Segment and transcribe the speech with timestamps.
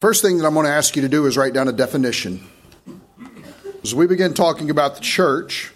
[0.00, 2.40] First thing that I'm going to ask you to do is write down a definition.
[3.82, 5.72] As we begin talking about the church,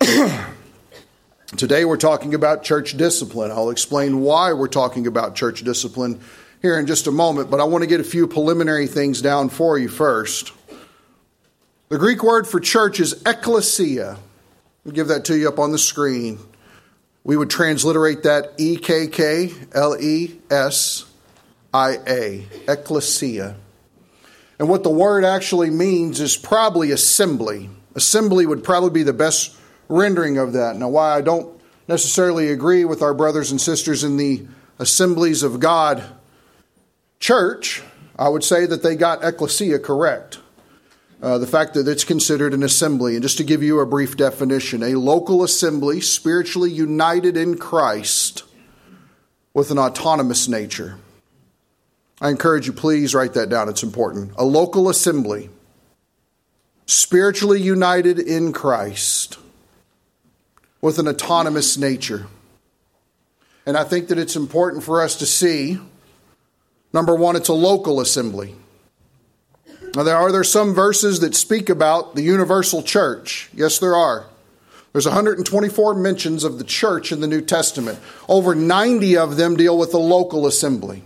[1.56, 3.52] today we're talking about church discipline.
[3.52, 6.20] I'll explain why we're talking about church discipline
[6.62, 9.50] here in just a moment, but I want to get a few preliminary things down
[9.50, 10.52] for you first.
[11.90, 14.18] The Greek word for church is ekklesia.
[14.84, 16.40] I'll give that to you up on the screen.
[17.22, 21.07] We would transliterate that E K K L E S
[21.78, 23.54] I A, ekklesia.
[24.58, 27.70] And what the word actually means is probably assembly.
[27.94, 29.56] Assembly would probably be the best
[29.88, 30.74] rendering of that.
[30.74, 31.48] Now, why I don't
[31.86, 34.46] necessarily agree with our brothers and sisters in the
[34.80, 36.02] Assemblies of God
[37.20, 37.82] church,
[38.18, 40.38] I would say that they got ecclesia correct.
[41.20, 43.14] Uh, the fact that it's considered an assembly.
[43.14, 48.44] And just to give you a brief definition, a local assembly spiritually united in Christ
[49.52, 50.98] with an autonomous nature.
[52.20, 53.68] I encourage you, please write that down.
[53.68, 54.32] It's important.
[54.36, 55.50] A local assembly,
[56.86, 59.38] spiritually united in Christ
[60.80, 62.26] with an autonomous nature.
[63.66, 65.78] And I think that it's important for us to see
[66.92, 68.54] number one, it's a local assembly.
[69.94, 73.48] Now, there are there some verses that speak about the universal church?
[73.54, 74.26] Yes, there are.
[74.92, 77.98] There's 124 mentions of the church in the New Testament.
[78.28, 81.02] Over 90 of them deal with the local assembly.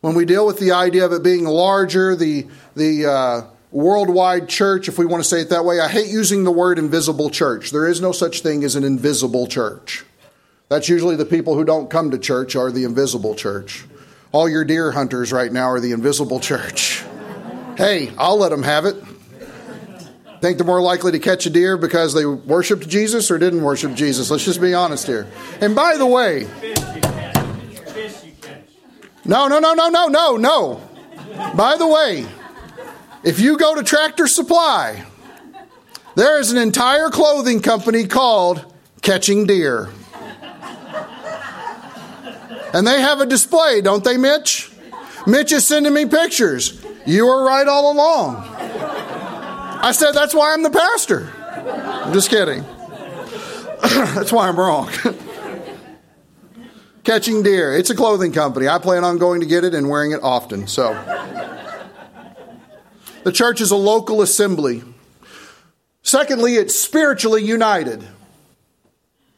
[0.00, 4.88] When we deal with the idea of it being larger, the, the uh, worldwide church,
[4.88, 7.70] if we want to say it that way, I hate using the word invisible church.
[7.70, 10.04] There is no such thing as an invisible church.
[10.70, 13.84] That's usually the people who don't come to church are the invisible church.
[14.32, 17.04] All your deer hunters right now are the invisible church.
[17.76, 18.96] Hey, I'll let them have it.
[20.40, 23.94] Think they're more likely to catch a deer because they worshiped Jesus or didn't worship
[23.94, 24.30] Jesus?
[24.30, 25.26] Let's just be honest here.
[25.60, 26.46] And by the way,
[29.30, 30.80] no, no, no, no, no, no, no.
[31.54, 32.26] By the way,
[33.22, 35.04] if you go to Tractor Supply,
[36.16, 38.64] there is an entire clothing company called
[39.02, 39.88] Catching Deer.
[42.74, 44.72] And they have a display, don't they, Mitch?
[45.28, 46.84] Mitch is sending me pictures.
[47.06, 48.34] You were right all along.
[48.36, 51.32] I said, that's why I'm the pastor.
[51.46, 52.62] I'm just kidding.
[53.80, 54.90] that's why I'm wrong.
[57.04, 57.74] Catching Deer.
[57.74, 58.68] It's a clothing company.
[58.68, 60.66] I plan on going to get it and wearing it often.
[60.66, 60.92] So,
[63.24, 64.82] the church is a local assembly.
[66.02, 68.06] Secondly, it's spiritually united,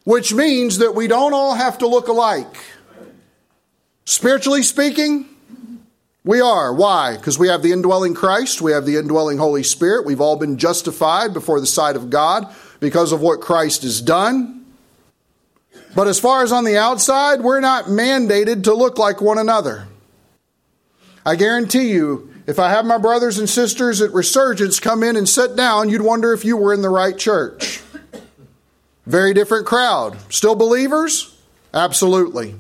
[0.05, 2.57] which means that we don't all have to look alike.
[4.05, 5.29] Spiritually speaking,
[6.25, 6.73] we are.
[6.73, 7.17] Why?
[7.17, 10.05] Because we have the indwelling Christ, we have the indwelling Holy Spirit.
[10.05, 14.62] We've all been justified before the sight of God because of what Christ has done.
[15.95, 19.87] But as far as on the outside, we're not mandated to look like one another.
[21.25, 25.29] I guarantee you, if I have my brothers and sisters at Resurgence come in and
[25.29, 27.81] sit down, you'd wonder if you were in the right church.
[29.07, 30.17] Very different crowd.
[30.33, 31.37] Still believers?
[31.75, 32.55] Absolutely.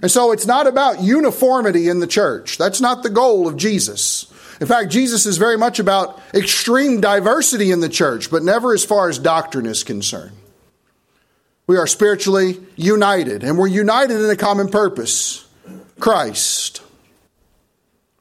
[0.00, 2.58] And so it's not about uniformity in the church.
[2.58, 4.32] That's not the goal of Jesus.
[4.60, 8.84] In fact, Jesus is very much about extreme diversity in the church, but never as
[8.84, 10.36] far as doctrine is concerned.
[11.68, 15.46] We are spiritually united, and we're united in a common purpose
[16.00, 16.82] Christ.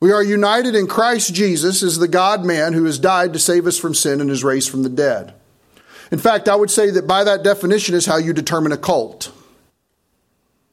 [0.02, 3.66] We are united in Christ Jesus as the God man who has died to save
[3.66, 5.34] us from sin and is raised from the dead.
[6.12, 9.32] In fact, I would say that by that definition is how you determine a cult.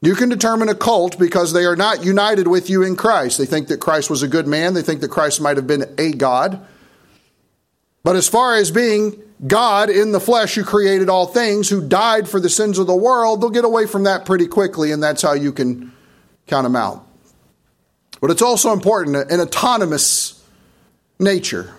[0.03, 3.39] You can determine a cult because they are not united with you in Christ.
[3.39, 5.95] They think that Christ was a good man, they think that Christ might have been
[5.97, 6.67] a God.
[8.03, 12.29] But as far as being God in the flesh who created all things, who died
[12.29, 15.23] for the sins of the world, they'll get away from that pretty quickly, and that's
[15.23, 15.93] how you can
[16.47, 17.07] count them out.
[18.21, 20.43] But it's also important an autonomous
[21.19, 21.75] nature,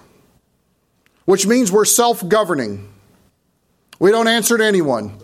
[1.25, 2.91] which means we're self governing.
[3.99, 5.17] We don't answer to anyone.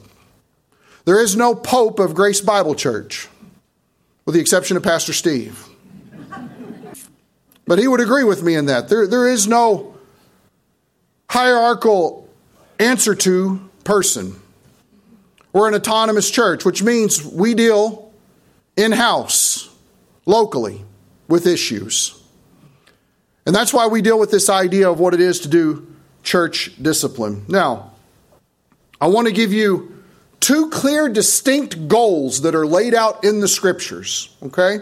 [1.05, 3.27] There is no Pope of Grace Bible Church,
[4.25, 5.67] with the exception of Pastor Steve.
[7.67, 8.89] But he would agree with me in that.
[8.89, 9.95] There, there is no
[11.29, 12.20] hierarchical
[12.81, 14.41] answer to person.
[15.53, 18.11] We're an autonomous church, which means we deal
[18.75, 19.69] in house,
[20.25, 20.83] locally,
[21.27, 22.19] with issues.
[23.45, 25.87] And that's why we deal with this idea of what it is to do
[26.23, 27.45] church discipline.
[27.47, 27.91] Now,
[28.99, 30.03] I want to give you
[30.39, 34.35] two clear, distinct goals that are laid out in the scriptures.
[34.43, 34.79] Okay?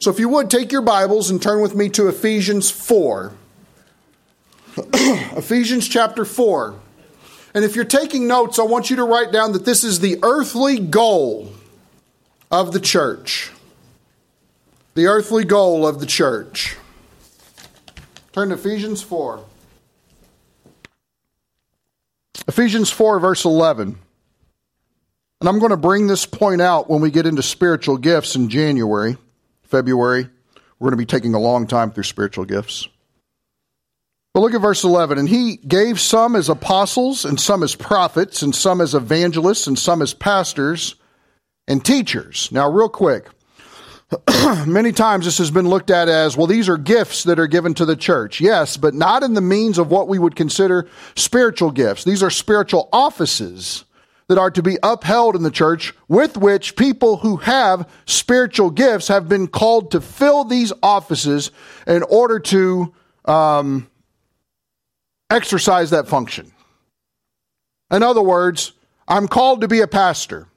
[0.00, 3.32] So if you would, take your Bibles and turn with me to Ephesians 4.
[4.76, 6.74] Ephesians chapter 4.
[7.54, 10.18] And if you're taking notes, I want you to write down that this is the
[10.22, 11.52] earthly goal
[12.50, 13.52] of the church.
[14.94, 16.76] The earthly goal of the church.
[18.32, 19.44] Turn to Ephesians 4.
[22.48, 23.98] Ephesians 4, verse 11.
[25.40, 28.48] And I'm going to bring this point out when we get into spiritual gifts in
[28.48, 29.16] January,
[29.62, 30.28] February.
[30.78, 32.88] We're going to be taking a long time through spiritual gifts.
[34.34, 35.16] But look at verse 11.
[35.16, 39.78] And he gave some as apostles, and some as prophets, and some as evangelists, and
[39.78, 40.96] some as pastors
[41.68, 42.50] and teachers.
[42.50, 43.28] Now, real quick,
[44.66, 47.74] many times this has been looked at as well, these are gifts that are given
[47.74, 48.40] to the church.
[48.40, 52.02] Yes, but not in the means of what we would consider spiritual gifts.
[52.04, 53.84] These are spiritual offices
[54.26, 59.08] that are to be upheld in the church with which people who have spiritual gifts
[59.08, 61.50] have been called to fill these offices
[61.86, 62.92] in order to
[63.26, 63.88] um,
[65.30, 66.52] exercise that function.
[67.90, 68.72] In other words,
[69.06, 70.48] I'm called to be a pastor.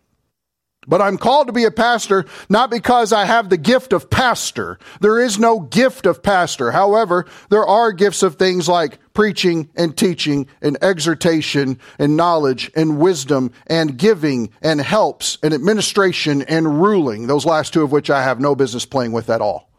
[0.89, 4.79] But I'm called to be a pastor not because I have the gift of pastor.
[5.01, 6.71] There is no gift of pastor.
[6.71, 12.99] However, there are gifts of things like preaching and teaching and exhortation and knowledge and
[12.99, 17.27] wisdom and giving and helps and administration and ruling.
[17.27, 19.69] Those last two of which I have no business playing with at all.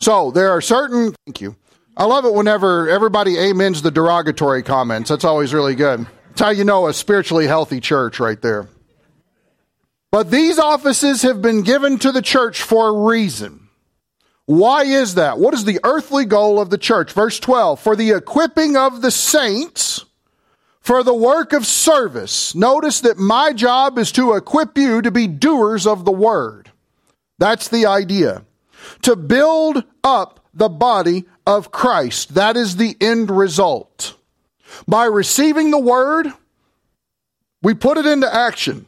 [0.00, 1.56] So there are certain, thank you.
[1.96, 5.10] I love it whenever everybody amens the derogatory comments.
[5.10, 6.06] That's always really good.
[6.28, 8.68] That's how you know a spiritually healthy church right there.
[10.10, 13.68] But these offices have been given to the church for a reason.
[14.46, 15.38] Why is that?
[15.38, 17.12] What is the earthly goal of the church?
[17.12, 20.04] Verse 12, for the equipping of the saints
[20.82, 22.54] for the work of service.
[22.54, 26.70] Notice that my job is to equip you to be doers of the word.
[27.38, 28.44] That's the idea.
[29.02, 32.34] To build up the body of Christ.
[32.34, 34.16] That is the end result.
[34.86, 36.28] By receiving the word,
[37.62, 38.86] we put it into action.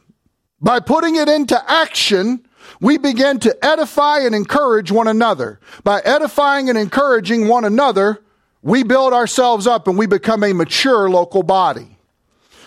[0.60, 2.46] By putting it into action,
[2.80, 5.60] we begin to edify and encourage one another.
[5.82, 8.22] By edifying and encouraging one another,
[8.62, 11.98] we build ourselves up and we become a mature local body.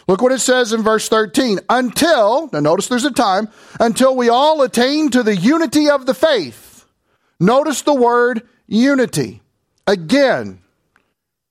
[0.08, 1.60] Look what it says in verse 13.
[1.70, 3.50] Until, now notice there's a time,
[3.80, 6.86] until we all attain to the unity of the faith.
[7.40, 9.42] Notice the word unity.
[9.88, 10.60] Again,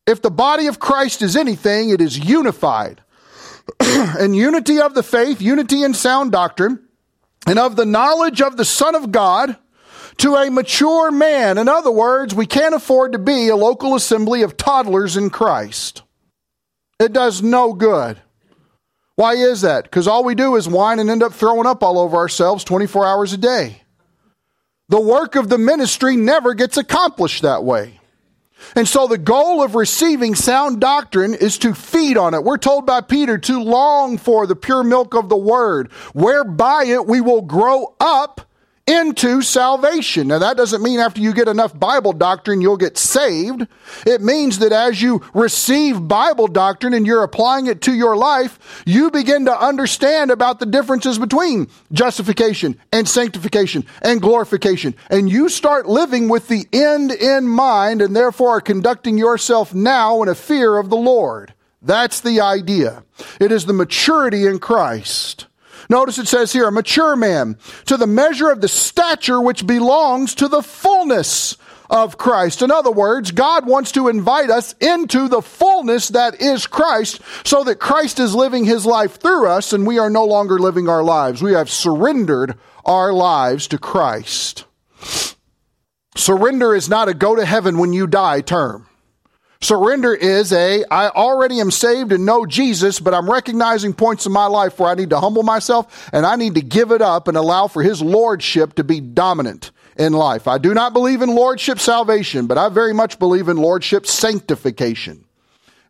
[0.06, 3.00] if the body of Christ is anything, it is unified.
[3.80, 6.86] and unity of the faith, unity in sound doctrine,
[7.46, 9.56] and of the knowledge of the Son of God
[10.18, 11.58] to a mature man.
[11.58, 16.02] In other words, we can't afford to be a local assembly of toddlers in Christ.
[17.00, 18.20] It does no good.
[19.16, 19.84] Why is that?
[19.84, 23.06] Because all we do is whine and end up throwing up all over ourselves 24
[23.06, 23.82] hours a day.
[24.88, 27.98] The work of the ministry never gets accomplished that way.
[28.74, 32.42] And so the goal of receiving sound doctrine is to feed on it.
[32.44, 37.06] We're told by Peter to long for the pure milk of the word, whereby it
[37.06, 38.40] we will grow up
[38.86, 40.28] into salvation.
[40.28, 43.66] Now, that doesn't mean after you get enough Bible doctrine, you'll get saved.
[44.06, 48.82] It means that as you receive Bible doctrine and you're applying it to your life,
[48.86, 54.94] you begin to understand about the differences between justification and sanctification and glorification.
[55.10, 60.22] And you start living with the end in mind and therefore are conducting yourself now
[60.22, 61.54] in a fear of the Lord.
[61.82, 63.04] That's the idea.
[63.40, 65.46] It is the maturity in Christ.
[65.88, 70.34] Notice it says here, a mature man, to the measure of the stature which belongs
[70.36, 71.56] to the fullness
[71.88, 72.62] of Christ.
[72.62, 77.64] In other words, God wants to invite us into the fullness that is Christ so
[77.64, 81.04] that Christ is living his life through us and we are no longer living our
[81.04, 81.42] lives.
[81.42, 84.64] We have surrendered our lives to Christ.
[86.16, 88.88] Surrender is not a go to heaven when you die term.
[89.60, 94.32] Surrender is a, I already am saved and know Jesus, but I'm recognizing points in
[94.32, 97.26] my life where I need to humble myself and I need to give it up
[97.26, 100.46] and allow for His Lordship to be dominant in life.
[100.46, 105.24] I do not believe in Lordship salvation, but I very much believe in Lordship sanctification.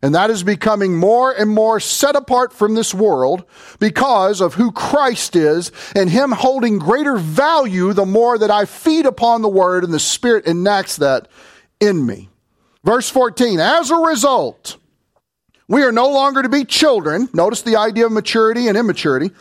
[0.01, 3.43] And that is becoming more and more set apart from this world
[3.79, 9.05] because of who Christ is and Him holding greater value the more that I feed
[9.05, 11.27] upon the Word and the Spirit enacts that
[11.79, 12.29] in me.
[12.83, 14.77] Verse 14, as a result,
[15.67, 17.27] we are no longer to be children.
[17.33, 19.31] Notice the idea of maturity and immaturity.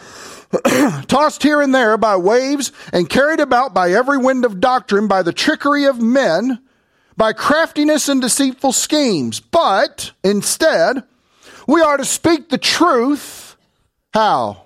[1.09, 5.23] tossed here and there by waves and carried about by every wind of doctrine, by
[5.23, 6.61] the trickery of men,
[7.17, 9.41] by craftiness and deceitful schemes.
[9.41, 11.03] But instead,
[11.67, 13.57] we are to speak the truth.
[14.13, 14.65] How?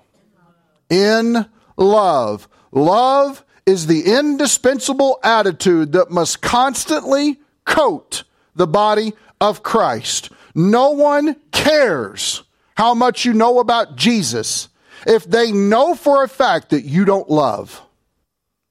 [0.89, 1.45] In
[1.77, 2.47] love.
[2.71, 8.23] Love is the indispensable attitude that must constantly coat
[8.55, 10.29] the body of Christ.
[10.53, 12.43] No one cares
[12.75, 14.69] how much you know about Jesus
[15.07, 17.81] if they know for a fact that you don't love.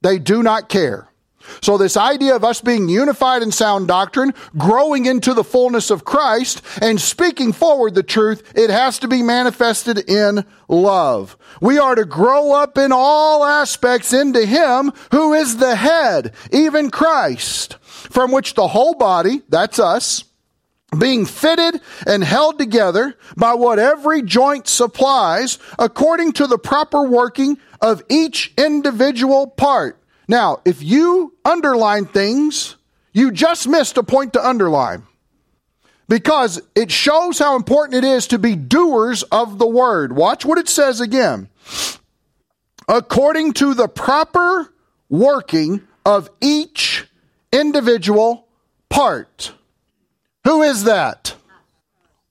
[0.02, 1.10] They do not care.
[1.62, 6.04] So, this idea of us being unified in sound doctrine, growing into the fullness of
[6.04, 11.36] Christ, and speaking forward the truth, it has to be manifested in love.
[11.60, 16.90] We are to grow up in all aspects into Him who is the head, even
[16.90, 17.76] Christ,
[18.10, 20.24] from which the whole body, that's us,
[20.98, 27.56] being fitted and held together by what every joint supplies according to the proper working
[27.80, 30.00] of each individual part
[30.30, 32.76] now, if you underline things,
[33.12, 35.02] you just missed a point to underline
[36.08, 40.14] because it shows how important it is to be doers of the word.
[40.14, 41.48] Watch what it says again.
[42.86, 44.72] According to the proper
[45.08, 47.08] working of each
[47.52, 48.46] individual
[48.88, 49.52] part.
[50.44, 51.34] Who is that?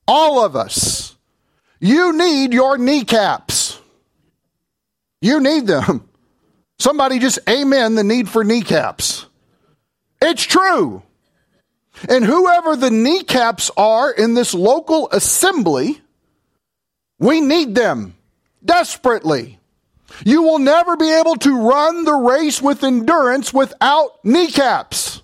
[0.07, 1.15] All of us.
[1.79, 3.79] You need your kneecaps.
[5.21, 6.09] You need them.
[6.79, 9.25] Somebody just amen the need for kneecaps.
[10.21, 11.03] It's true.
[12.07, 16.01] And whoever the kneecaps are in this local assembly,
[17.19, 18.15] we need them
[18.63, 19.58] desperately.
[20.25, 25.21] You will never be able to run the race with endurance without kneecaps.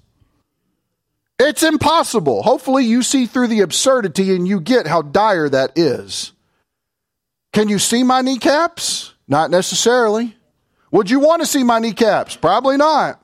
[1.40, 2.44] It's impossible.
[2.44, 6.32] Hopefully, you see through the absurdity and you get how dire that is.
[7.52, 9.14] Can you see my kneecaps?
[9.28, 10.36] Not necessarily.
[10.92, 12.36] Would you want to see my kneecaps?
[12.36, 13.20] Probably not.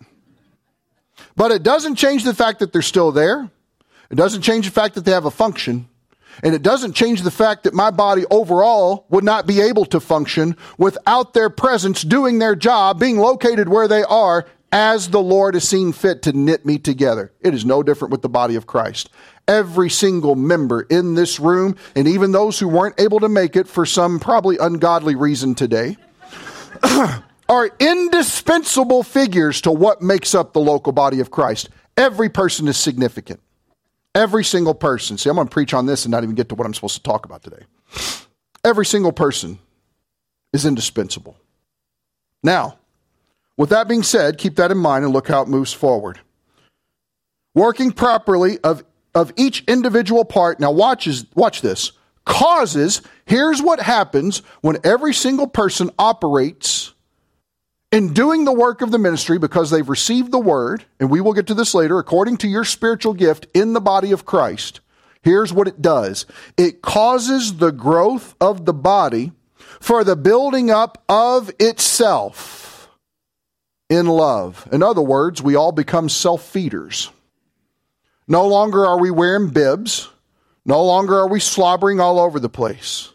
[1.36, 3.50] But it doesn't change the fact that they're still there.
[4.10, 5.88] It doesn't change the fact that they have a function.
[6.44, 10.00] And it doesn't change the fact that my body overall would not be able to
[10.00, 15.54] function without their presence doing their job, being located where they are as the Lord
[15.54, 17.34] has seen fit to knit me together.
[17.42, 19.10] It is no different with the body of Christ.
[19.48, 23.68] Every single member in this room, and even those who weren't able to make it
[23.68, 25.98] for some probably ungodly reason today,
[27.50, 31.70] are indispensable figures to what makes up the local body of Christ.
[31.98, 33.42] Every person is significant.
[34.14, 35.18] Every single person.
[35.18, 36.96] See, I'm going to preach on this and not even get to what I'm supposed
[36.96, 37.64] to talk about today.
[38.64, 39.60] Every single person
[40.54, 41.38] is indispensable.
[42.44, 42.78] Now,
[43.58, 46.20] with that being said, keep that in mind and look how it moves forward.
[47.54, 51.92] Working properly of, of each individual part, now watch, is, watch this,
[52.26, 56.94] causes, here's what happens when every single person operates
[57.92, 61.34] in doing the work of the ministry because they've received the word, and we will
[61.34, 64.80] get to this later, according to your spiritual gift in the body of Christ,
[65.22, 66.26] here's what it does
[66.58, 69.32] it causes the growth of the body
[69.80, 72.90] for the building up of itself
[73.90, 74.68] in love.
[74.72, 77.12] In other words, we all become self feeders.
[78.28, 80.10] No longer are we wearing bibs.
[80.64, 83.12] No longer are we slobbering all over the place.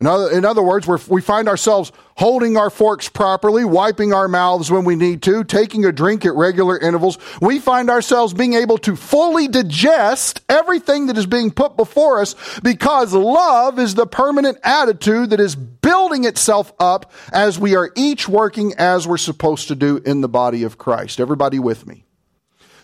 [0.00, 4.70] In other, in other words, we find ourselves holding our forks properly, wiping our mouths
[4.70, 7.18] when we need to, taking a drink at regular intervals.
[7.40, 12.36] We find ourselves being able to fully digest everything that is being put before us
[12.60, 18.28] because love is the permanent attitude that is building itself up as we are each
[18.28, 21.18] working as we're supposed to do in the body of Christ.
[21.18, 22.04] Everybody with me?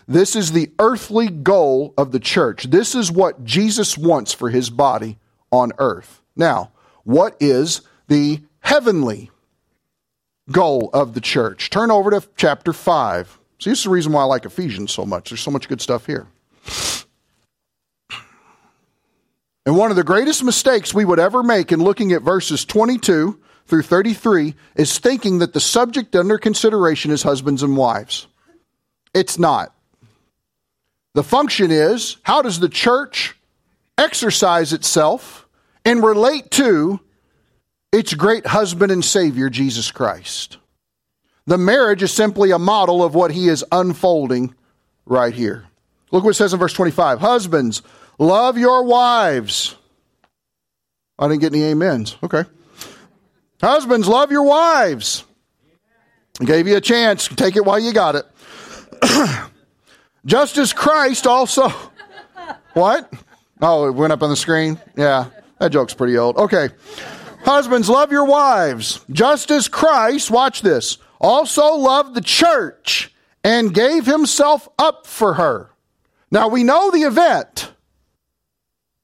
[0.05, 2.65] This is the earthly goal of the church.
[2.65, 5.17] This is what Jesus wants for his body
[5.49, 6.21] on earth.
[6.35, 6.71] Now,
[7.05, 9.31] what is the heavenly
[10.51, 11.69] goal of the church.
[11.69, 13.39] Turn over to chapter 5.
[13.59, 15.29] See, this is the reason why I like Ephesians so much.
[15.29, 16.27] There's so much good stuff here.
[19.65, 23.39] And one of the greatest mistakes we would ever make in looking at verses 22
[23.65, 28.27] through 33 is thinking that the subject under consideration is husbands and wives.
[29.13, 29.73] It's not.
[31.15, 33.35] The function is how does the church
[33.97, 35.44] exercise itself
[35.85, 36.99] and relate to
[37.91, 40.57] its great husband and Savior, Jesus Christ.
[41.45, 44.55] The marriage is simply a model of what he is unfolding
[45.05, 45.65] right here.
[46.11, 47.83] Look what it says in verse 25 Husbands,
[48.17, 49.75] love your wives.
[51.17, 52.17] I didn't get any amens.
[52.23, 52.43] Okay.
[53.61, 55.23] Husbands, love your wives.
[56.41, 57.27] I gave you a chance.
[57.29, 58.25] Take it while you got it.
[60.25, 61.71] Just as Christ also.
[62.73, 63.09] What?
[63.61, 64.77] Oh, it went up on the screen?
[64.97, 65.29] Yeah.
[65.59, 66.37] That joke's pretty old.
[66.37, 66.69] Okay.
[67.43, 74.07] Husbands, love your wives, just as Christ, watch this, also loved the church and gave
[74.07, 75.69] himself up for her.
[76.31, 77.71] Now we know the event.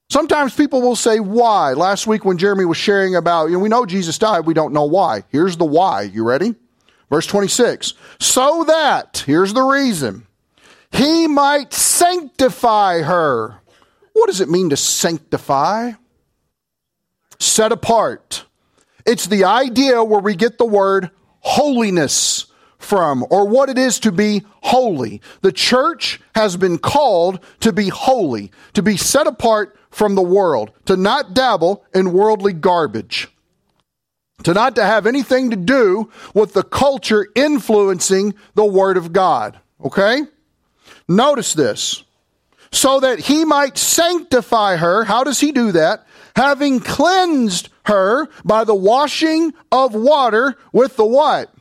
[0.09, 1.73] Sometimes people will say, why?
[1.73, 4.73] Last week when Jeremy was sharing about, you know, we know Jesus died, we don't
[4.73, 5.23] know why.
[5.29, 6.01] Here's the why.
[6.01, 6.55] You ready?
[7.09, 7.93] Verse 26.
[8.19, 10.25] So that, here's the reason,
[10.91, 13.61] he might sanctify her.
[14.13, 15.91] What does it mean to sanctify?
[17.41, 18.45] Set apart.
[19.05, 22.45] It's the idea where we get the word holiness
[22.77, 25.21] from or what it is to be holy.
[25.41, 30.71] The church has been called to be holy, to be set apart from the world,
[30.85, 33.27] to not dabble in worldly garbage,
[34.43, 39.59] to not to have anything to do with the culture influencing the word of God.
[39.83, 40.21] Okay?
[41.07, 42.03] Notice this.
[42.71, 45.03] So that he might sanctify her.
[45.03, 46.07] How does he do that?
[46.35, 51.53] Having cleansed her by the washing of water with the what?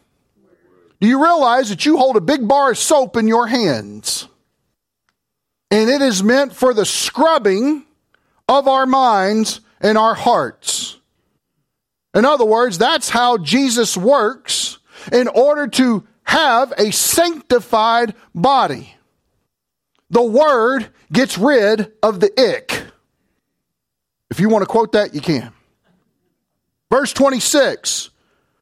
[1.00, 4.28] Do you realize that you hold a big bar of soap in your hands?
[5.70, 7.84] And it is meant for the scrubbing
[8.48, 10.98] of our minds and our hearts.
[12.14, 14.78] In other words, that's how Jesus works
[15.12, 18.94] in order to have a sanctified body.
[20.10, 22.79] The Word gets rid of the ick.
[24.30, 25.52] If you want to quote that, you can.
[26.90, 28.10] Verse 26,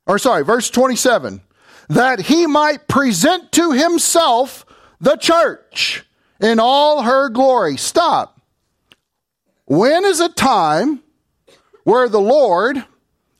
[0.06, 1.40] or sorry, verse 27
[1.88, 4.66] that he might present to himself
[5.00, 6.04] the church
[6.40, 7.76] in all her glory.
[7.76, 8.40] Stop.
[9.64, 11.00] When is a time
[11.84, 12.84] where the Lord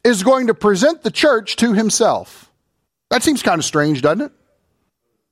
[0.05, 2.51] is going to present the church to himself?
[3.11, 4.33] That seems kind of strange, doesn't it?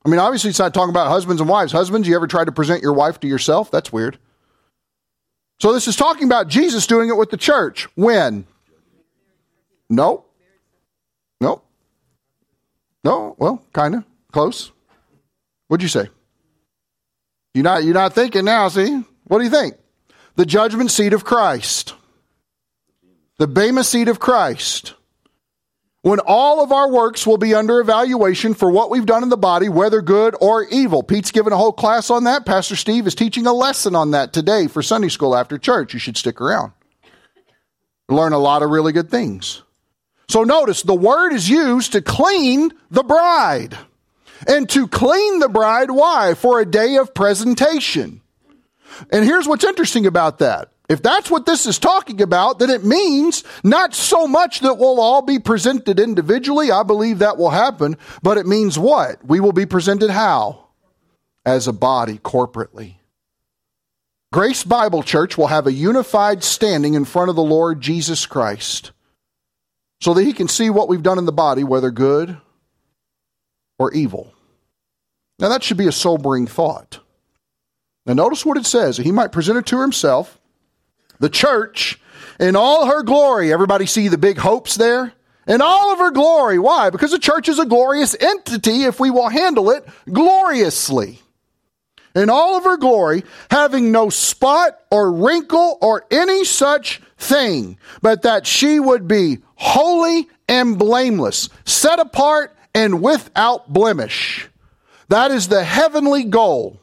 [0.04, 1.72] I mean, obviously, it's not talking about husbands and wives.
[1.72, 3.70] Husbands, you ever tried to present your wife to yourself?
[3.70, 4.18] That's weird.
[5.58, 7.88] So, this is talking about Jesus doing it with the church.
[7.94, 8.46] When?
[9.88, 10.24] No.
[11.40, 11.62] No.
[13.06, 14.72] No, well, kind of close.
[15.68, 16.08] What'd you say?
[17.54, 18.68] You're not you're not thinking now.
[18.68, 19.76] See, what do you think?
[20.34, 21.94] The judgment seat of Christ,
[23.38, 24.94] the bema seat of Christ.
[26.06, 29.36] When all of our works will be under evaluation for what we've done in the
[29.36, 31.02] body, whether good or evil.
[31.02, 32.46] Pete's given a whole class on that.
[32.46, 35.94] Pastor Steve is teaching a lesson on that today for Sunday school after church.
[35.94, 36.70] You should stick around.
[38.08, 39.62] Learn a lot of really good things.
[40.28, 43.76] So notice the word is used to clean the bride.
[44.46, 46.34] And to clean the bride, why?
[46.34, 48.20] For a day of presentation.
[49.10, 50.70] And here's what's interesting about that.
[50.88, 55.00] If that's what this is talking about, then it means not so much that we'll
[55.00, 56.70] all be presented individually.
[56.70, 57.96] I believe that will happen.
[58.22, 59.24] But it means what?
[59.24, 60.66] We will be presented how?
[61.44, 62.94] As a body, corporately.
[64.32, 68.92] Grace Bible Church will have a unified standing in front of the Lord Jesus Christ
[70.00, 72.36] so that he can see what we've done in the body, whether good
[73.78, 74.32] or evil.
[75.38, 77.00] Now, that should be a sobering thought.
[78.04, 78.96] Now, notice what it says.
[78.96, 80.35] He might present it to himself,
[81.18, 82.00] the church,
[82.38, 83.52] in all her glory.
[83.52, 85.12] Everybody see the big hopes there?
[85.46, 86.58] In all of her glory.
[86.58, 86.90] Why?
[86.90, 91.20] Because the church is a glorious entity if we will handle it gloriously.
[92.14, 98.22] In all of her glory, having no spot or wrinkle or any such thing, but
[98.22, 104.48] that she would be holy and blameless, set apart and without blemish.
[105.08, 106.80] That is the heavenly goal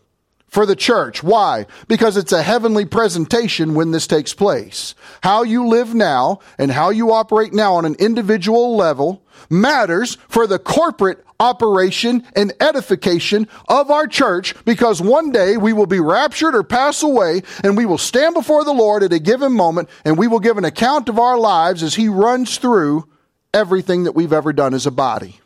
[0.54, 1.24] for the church.
[1.24, 1.66] Why?
[1.88, 4.94] Because it's a heavenly presentation when this takes place.
[5.24, 10.46] How you live now and how you operate now on an individual level matters for
[10.46, 16.54] the corporate operation and edification of our church because one day we will be raptured
[16.54, 20.20] or pass away and we will stand before the Lord at a given moment and
[20.20, 23.10] we will give an account of our lives as He runs through
[23.56, 25.39] everything that we've ever done as a body.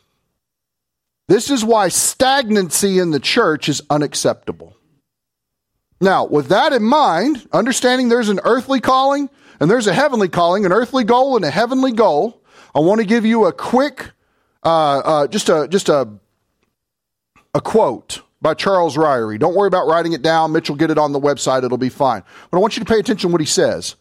[1.30, 4.76] This is why stagnancy in the church is unacceptable.
[5.99, 9.29] Now, with that in mind, understanding there's an earthly calling
[9.60, 12.41] and there's a heavenly calling, an earthly goal and a heavenly goal,
[12.75, 14.12] I want to give you a quick
[14.63, 16.10] uh, uh, just a just a
[17.53, 19.39] a quote by Charles Ryrie.
[19.39, 20.51] Don't worry about writing it down.
[20.51, 21.63] Mitch will get it on the website.
[21.63, 22.23] It'll be fine.
[22.51, 23.95] But I want you to pay attention to what he says.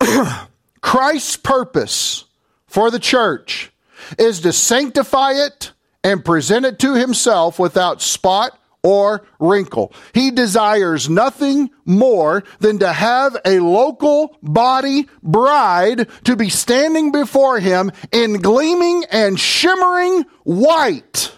[0.82, 2.26] Christ's purpose
[2.66, 3.72] for the church
[4.18, 5.72] is to sanctify it
[6.04, 9.92] and present it to himself without spot or wrinkle.
[10.14, 17.60] He desires nothing more than to have a local body bride to be standing before
[17.60, 21.32] him in gleaming and shimmering white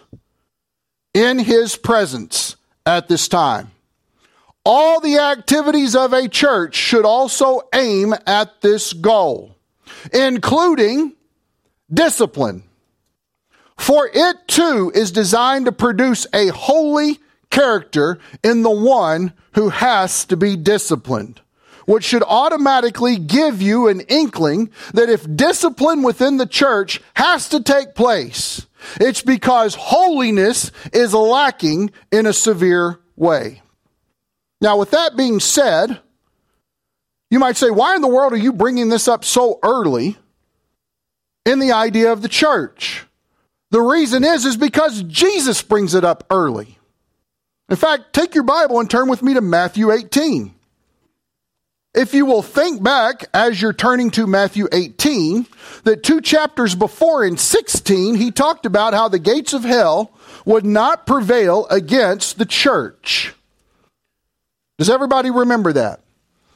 [1.15, 3.71] in his presence at this time.
[4.65, 9.57] All the activities of a church should also aim at this goal,
[10.13, 11.15] including
[11.93, 12.63] discipline.
[13.77, 17.19] For it too is designed to produce a holy
[17.53, 21.41] character in the one who has to be disciplined,
[21.87, 27.63] which should automatically give you an inkling that if discipline within the church has to
[27.63, 28.67] take place,
[29.01, 33.63] it's because holiness is lacking in a severe way.
[34.61, 36.01] Now, with that being said,
[37.31, 40.17] you might say, why in the world are you bringing this up so early
[41.45, 43.05] in the idea of the church?
[43.71, 46.79] The reason is is because Jesus brings it up early.
[47.73, 50.55] In fact, take your Bible and turn with me to Matthew 18.
[51.95, 55.47] If you will think back as you're turning to Matthew 18,
[55.85, 60.13] that two chapters before in 16, he talked about how the gates of hell
[60.45, 63.33] would not prevail against the church.
[64.77, 66.01] Does everybody remember that?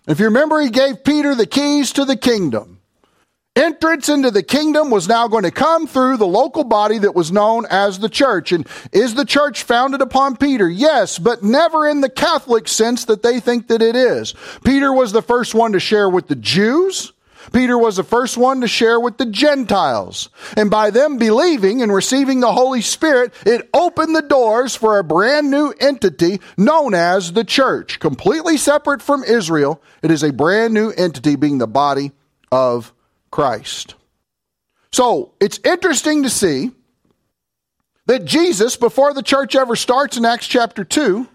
[0.07, 2.76] If you remember, he gave Peter the keys to the kingdom.
[3.57, 7.33] Entrance into the kingdom was now going to come through the local body that was
[7.33, 8.53] known as the church.
[8.53, 10.69] And is the church founded upon Peter?
[10.69, 14.35] Yes, but never in the Catholic sense that they think that it is.
[14.63, 17.15] Peter was the first one to share with the Jews.
[17.53, 20.29] Peter was the first one to share with the Gentiles.
[20.55, 25.05] And by them believing and receiving the Holy Spirit, it opened the doors for a
[25.05, 28.01] brand new entity known as the church.
[28.01, 32.13] Completely separate from Israel, it is a brand new entity being the body
[32.53, 32.93] of
[33.37, 33.97] Christ.
[34.93, 36.71] So it's interesting to see
[38.07, 41.29] that Jesus, before the church ever starts in Acts chapter 2,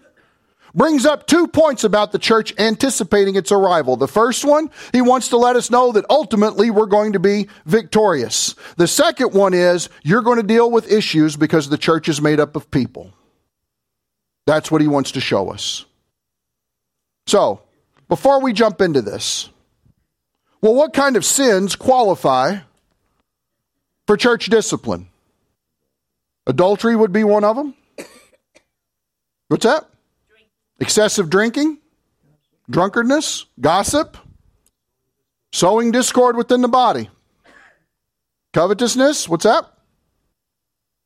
[0.74, 3.96] brings up two points about the church anticipating its arrival.
[3.96, 7.46] The first one, he wants to let us know that ultimately we're going to be
[7.66, 8.56] victorious.
[8.78, 12.40] The second one is you're going to deal with issues because the church is made
[12.40, 13.12] up of people.
[14.44, 15.84] That's what he wants to show us.
[17.28, 17.62] So,
[18.08, 19.50] before we jump into this,
[20.62, 22.58] well, what kind of sins qualify
[24.06, 25.08] for church discipline?
[26.46, 27.74] Adultery would be one of them.
[29.48, 29.84] What's that?
[30.80, 31.78] Excessive drinking,
[32.70, 34.16] drunkenness, gossip,
[35.52, 37.10] sowing discord within the body,
[38.54, 39.28] covetousness.
[39.28, 39.66] What's that?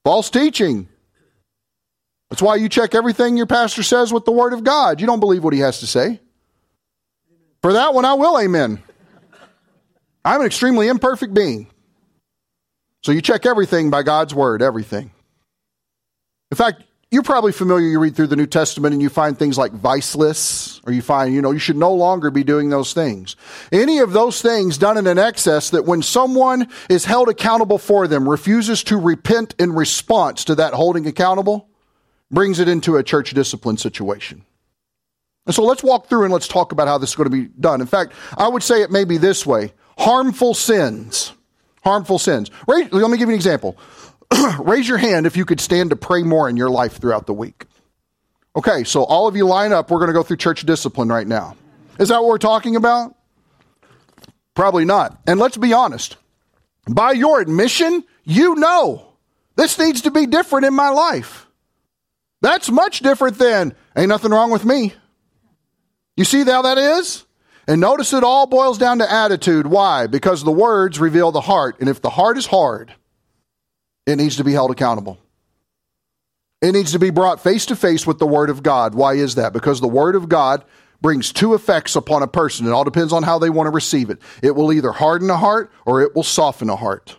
[0.04, 0.88] False teaching.
[2.30, 5.00] That's why you check everything your pastor says with the Word of God.
[5.00, 6.20] You don't believe what he has to say.
[7.62, 8.82] For that one, I will amen.
[10.26, 11.68] I'm an extremely imperfect being.
[13.04, 15.12] So you check everything by God's word, everything.
[16.50, 19.56] In fact, you're probably familiar, you read through the New Testament and you find things
[19.56, 22.92] like vice lists, or you find, you know, you should no longer be doing those
[22.92, 23.36] things.
[23.70, 28.08] Any of those things done in an excess that when someone is held accountable for
[28.08, 31.68] them, refuses to repent in response to that holding accountable,
[32.32, 34.44] brings it into a church discipline situation.
[35.46, 37.46] And so let's walk through and let's talk about how this is going to be
[37.60, 37.80] done.
[37.80, 41.32] In fact, I would say it may be this way harmful sins.
[41.82, 42.50] Harmful sins.
[42.66, 43.76] Raise, let me give you an example.
[44.58, 47.34] Raise your hand if you could stand to pray more in your life throughout the
[47.34, 47.66] week.
[48.56, 49.90] Okay, so all of you line up.
[49.90, 51.56] We're going to go through church discipline right now.
[51.98, 53.14] Is that what we're talking about?
[54.54, 55.20] Probably not.
[55.26, 56.16] And let's be honest.
[56.88, 59.12] By your admission, you know
[59.56, 61.46] this needs to be different in my life.
[62.40, 64.94] That's much different than, ain't nothing wrong with me.
[66.16, 67.25] You see how that is?
[67.68, 69.66] And notice it all boils down to attitude.
[69.66, 70.06] Why?
[70.06, 71.76] Because the words reveal the heart.
[71.80, 72.94] And if the heart is hard,
[74.06, 75.18] it needs to be held accountable.
[76.62, 78.94] It needs to be brought face to face with the Word of God.
[78.94, 79.52] Why is that?
[79.52, 80.64] Because the Word of God
[81.02, 82.66] brings two effects upon a person.
[82.66, 84.20] It all depends on how they want to receive it.
[84.42, 87.16] It will either harden a heart or it will soften a heart.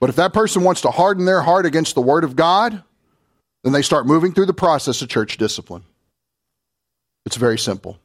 [0.00, 2.82] But if that person wants to harden their heart against the Word of God,
[3.62, 5.84] then they start moving through the process of church discipline.
[7.24, 7.98] It's very simple.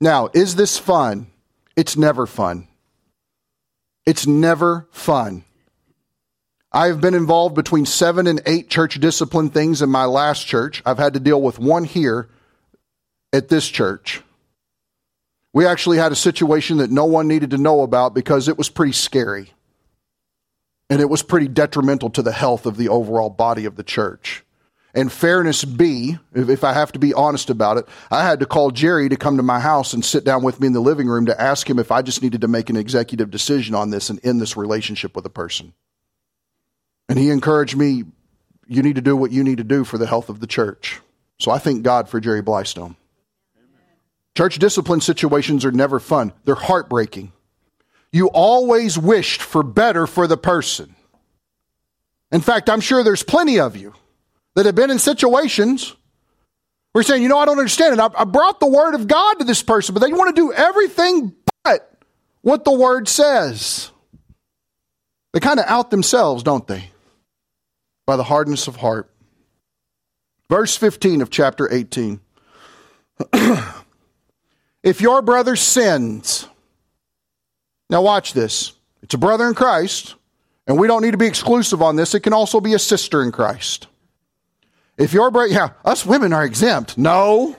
[0.00, 1.26] Now, is this fun?
[1.76, 2.68] It's never fun.
[4.06, 5.44] It's never fun.
[6.72, 10.82] I have been involved between seven and eight church discipline things in my last church.
[10.86, 12.28] I've had to deal with one here
[13.32, 14.22] at this church.
[15.52, 18.68] We actually had a situation that no one needed to know about because it was
[18.68, 19.52] pretty scary.
[20.88, 24.44] And it was pretty detrimental to the health of the overall body of the church.
[24.92, 28.72] And fairness be, if I have to be honest about it, I had to call
[28.72, 31.26] Jerry to come to my house and sit down with me in the living room
[31.26, 34.18] to ask him if I just needed to make an executive decision on this and
[34.24, 35.74] end this relationship with a person.
[37.08, 38.04] And he encouraged me,
[38.66, 41.00] you need to do what you need to do for the health of the church.
[41.38, 42.96] So I thank God for Jerry Blystone.
[44.36, 47.32] Church discipline situations are never fun, they're heartbreaking.
[48.12, 50.96] You always wished for better for the person.
[52.32, 53.94] In fact, I'm sure there's plenty of you
[54.54, 55.94] that have been in situations
[56.92, 58.00] where you're saying, you know, I don't understand it.
[58.00, 60.52] I, I brought the word of God to this person, but they want to do
[60.52, 61.34] everything
[61.64, 61.90] but
[62.42, 63.90] what the word says.
[65.32, 66.90] They kind of out themselves, don't they?
[68.06, 69.10] By the hardness of heart.
[70.48, 72.20] Verse 15 of chapter 18.
[74.82, 76.48] if your brother sins,
[77.88, 78.72] now watch this.
[79.02, 80.16] It's a brother in Christ,
[80.66, 82.14] and we don't need to be exclusive on this.
[82.14, 83.86] It can also be a sister in Christ.
[85.00, 86.98] If your brother, yeah, us women are exempt.
[86.98, 87.56] No.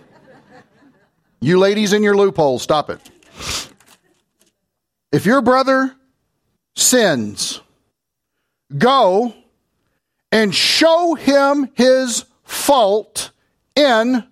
[1.39, 3.01] You ladies in your loophole, stop it.
[5.11, 5.95] If your brother
[6.75, 7.59] sins,
[8.77, 9.33] go
[10.31, 13.31] and show him his fault
[13.75, 14.23] in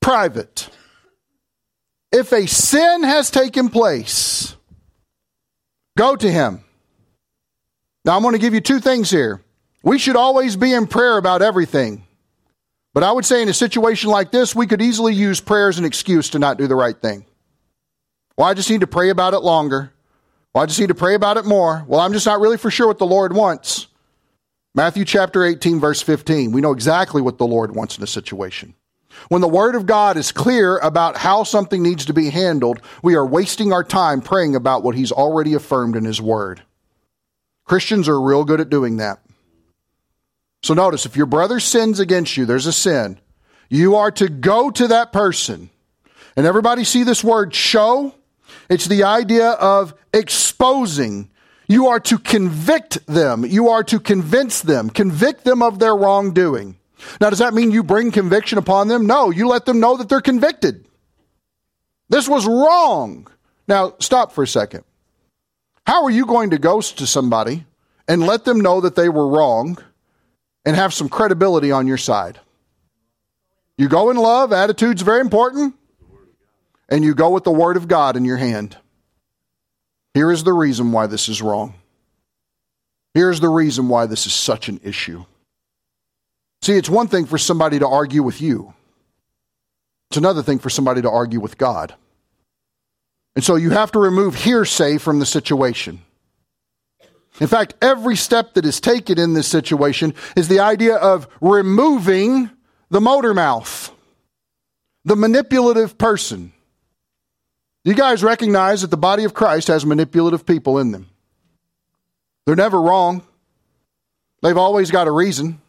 [0.00, 0.68] private.
[2.12, 4.54] If a sin has taken place,
[5.98, 6.62] go to him.
[8.04, 9.42] Now, I'm going to give you two things here.
[9.82, 12.03] We should always be in prayer about everything.
[12.94, 15.78] But I would say in a situation like this, we could easily use prayer as
[15.78, 17.26] an excuse to not do the right thing.
[18.38, 19.92] Well, I just need to pray about it longer.
[20.54, 21.84] Well, I just need to pray about it more.
[21.88, 23.88] Well, I'm just not really for sure what the Lord wants.
[24.76, 26.52] Matthew chapter 18, verse 15.
[26.52, 28.74] We know exactly what the Lord wants in a situation.
[29.28, 33.14] When the Word of God is clear about how something needs to be handled, we
[33.14, 36.62] are wasting our time praying about what He's already affirmed in His Word.
[37.64, 39.20] Christians are real good at doing that.
[40.64, 43.20] So notice, if your brother sins against you, there's a sin.
[43.68, 45.68] You are to go to that person.
[46.36, 48.14] And everybody see this word show?
[48.70, 51.30] It's the idea of exposing.
[51.68, 53.44] You are to convict them.
[53.44, 56.78] You are to convince them, convict them of their wrongdoing.
[57.20, 59.04] Now, does that mean you bring conviction upon them?
[59.04, 60.86] No, you let them know that they're convicted.
[62.08, 63.26] This was wrong.
[63.68, 64.84] Now, stop for a second.
[65.86, 67.66] How are you going to go to somebody
[68.08, 69.76] and let them know that they were wrong
[70.64, 72.40] and have some credibility on your side?
[73.76, 75.74] You go in love, attitude's very important,
[76.88, 78.76] and you go with the Word of God in your hand.
[80.14, 81.74] Here is the reason why this is wrong.
[83.14, 85.24] Here's the reason why this is such an issue.
[86.62, 88.74] See, it's one thing for somebody to argue with you,
[90.10, 91.94] it's another thing for somebody to argue with God.
[93.34, 96.03] And so you have to remove hearsay from the situation.
[97.40, 102.48] In fact, every step that is taken in this situation is the idea of removing
[102.90, 103.92] the motor mouth,
[105.04, 106.52] the manipulative person.
[107.84, 111.08] You guys recognize that the body of Christ has manipulative people in them.
[112.46, 113.22] They're never wrong.
[114.42, 115.60] They've always got a reason.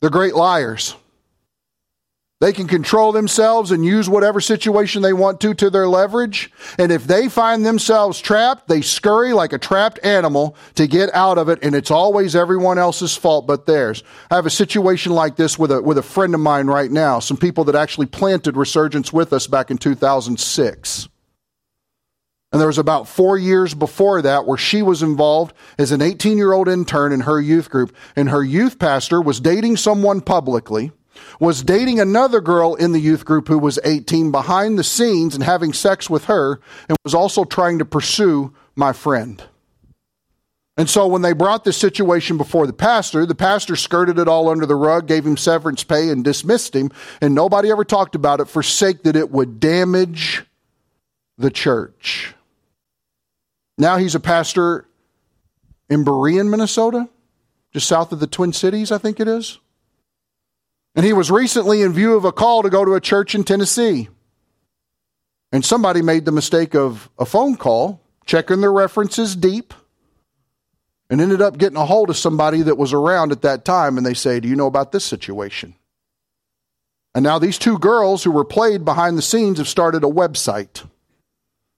[0.00, 0.94] They're great liars.
[2.44, 6.52] They can control themselves and use whatever situation they want to to their leverage.
[6.78, 11.38] And if they find themselves trapped, they scurry like a trapped animal to get out
[11.38, 11.60] of it.
[11.62, 14.02] And it's always everyone else's fault but theirs.
[14.30, 17.18] I have a situation like this with a, with a friend of mine right now.
[17.18, 21.08] Some people that actually planted Resurgence with us back in 2006.
[22.52, 26.36] And there was about four years before that where she was involved as an 18
[26.36, 27.96] year old intern in her youth group.
[28.14, 30.92] And her youth pastor was dating someone publicly,
[31.40, 35.44] was dating another girl in the youth group who was 18 behind the scenes and
[35.44, 39.42] having sex with her, and was also trying to pursue my friend.
[40.76, 44.48] And so when they brought this situation before the pastor, the pastor skirted it all
[44.48, 46.90] under the rug, gave him severance pay, and dismissed him.
[47.20, 50.44] And nobody ever talked about it for sake that it would damage
[51.38, 52.34] the church.
[53.78, 54.86] Now he's a pastor
[55.88, 57.08] in Berean, Minnesota,
[57.72, 59.58] just south of the Twin Cities, I think it is.
[60.94, 63.44] And he was recently in view of a call to go to a church in
[63.44, 64.08] Tennessee.
[65.50, 69.74] And somebody made the mistake of a phone call, checking their references deep,
[71.10, 73.96] and ended up getting a hold of somebody that was around at that time.
[73.96, 75.74] And they say, Do you know about this situation?
[77.14, 80.84] And now these two girls who were played behind the scenes have started a website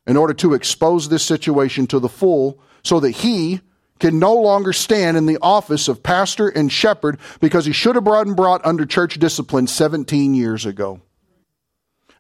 [0.07, 3.61] in order to expose this situation to the full so that he
[3.98, 8.04] can no longer stand in the office of pastor and shepherd because he should have
[8.04, 11.00] brought and brought under church discipline 17 years ago.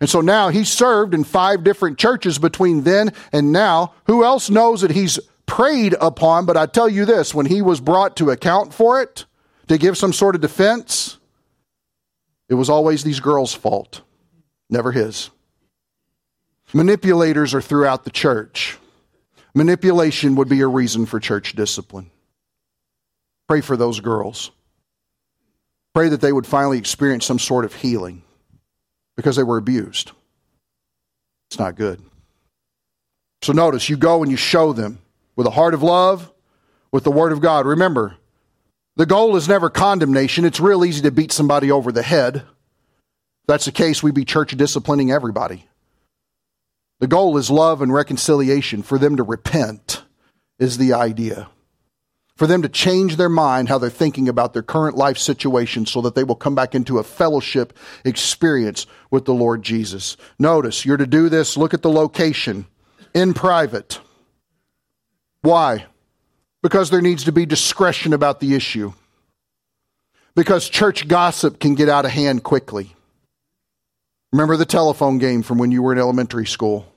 [0.00, 3.94] And so now he's served in five different churches between then and now.
[4.04, 6.44] Who else knows that he's preyed upon?
[6.44, 9.24] But I tell you this when he was brought to account for it,
[9.68, 11.18] to give some sort of defense,
[12.48, 14.02] it was always these girls' fault,
[14.70, 15.30] never his.
[16.72, 18.78] Manipulators are throughout the church.
[19.56, 22.10] Manipulation would be a reason for church discipline.
[23.48, 24.50] Pray for those girls.
[25.94, 28.22] Pray that they would finally experience some sort of healing
[29.16, 30.12] because they were abused.
[31.48, 32.02] It's not good.
[33.40, 34.98] So notice, you go and you show them
[35.36, 36.30] with a heart of love,
[36.92, 37.64] with the Word of God.
[37.64, 38.14] Remember,
[38.96, 40.44] the goal is never condemnation.
[40.44, 42.36] It's real easy to beat somebody over the head.
[42.36, 42.44] If
[43.46, 45.66] that's the case, we'd be church disciplining everybody.
[46.98, 48.82] The goal is love and reconciliation.
[48.82, 50.02] For them to repent
[50.58, 51.48] is the idea.
[52.36, 56.02] For them to change their mind, how they're thinking about their current life situation, so
[56.02, 60.18] that they will come back into a fellowship experience with the Lord Jesus.
[60.38, 62.66] Notice, you're to do this, look at the location,
[63.14, 64.00] in private.
[65.40, 65.86] Why?
[66.62, 68.92] Because there needs to be discretion about the issue.
[70.34, 72.94] Because church gossip can get out of hand quickly.
[74.32, 76.92] Remember the telephone game from when you were in elementary school?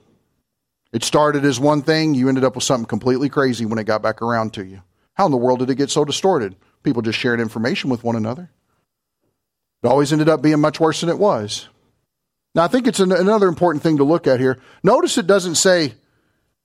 [0.92, 4.02] It started as one thing, you ended up with something completely crazy when it got
[4.02, 4.82] back around to you.
[5.14, 6.56] How in the world did it get so distorted?
[6.82, 8.50] People just sharing information with one another.
[9.84, 11.70] It always ended up being much worse than it was.
[12.56, 14.60] Now, I think it's an, another important thing to look at here.
[14.84, 15.94] Notice it doesn't say,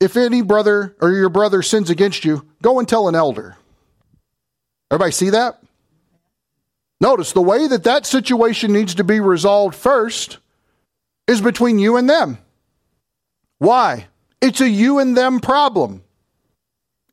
[0.00, 3.56] if any brother or your brother sins against you, go and tell an elder.
[4.90, 5.62] Everybody see that?
[7.00, 10.38] Notice the way that that situation needs to be resolved first
[11.26, 12.38] is between you and them.
[13.58, 14.06] Why?
[14.40, 16.02] It's a you and them problem.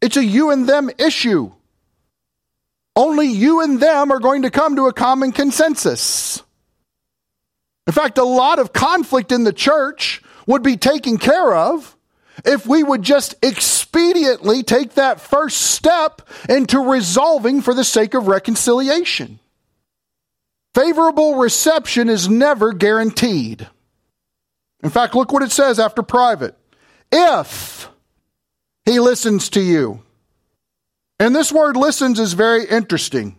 [0.01, 1.51] It's a you and them issue.
[2.95, 6.43] Only you and them are going to come to a common consensus.
[7.87, 11.95] In fact, a lot of conflict in the church would be taken care of
[12.45, 18.27] if we would just expediently take that first step into resolving for the sake of
[18.27, 19.39] reconciliation.
[20.73, 23.67] Favorable reception is never guaranteed.
[24.83, 26.55] In fact, look what it says after private.
[27.11, 27.89] If
[28.85, 30.01] he listens to you.
[31.19, 33.35] And this word listens is very interesting.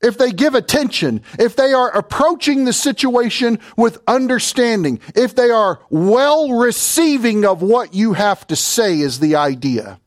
[0.00, 5.80] If they give attention, if they are approaching the situation with understanding, if they are
[5.90, 9.98] well receiving of what you have to say, is the idea.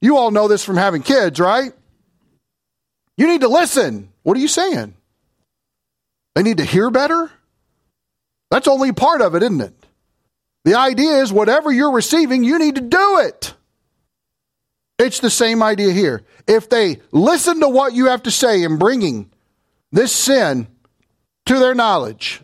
[0.00, 1.72] You all know this from having kids, right?
[3.16, 4.12] You need to listen.
[4.22, 4.94] What are you saying?
[6.36, 7.30] They need to hear better?
[8.50, 9.86] That's only part of it, isn't it?
[10.64, 13.54] The idea is whatever you're receiving, you need to do it.
[14.98, 16.22] It's the same idea here.
[16.46, 19.30] If they listen to what you have to say in bringing
[19.92, 20.68] this sin
[21.46, 22.42] to their knowledge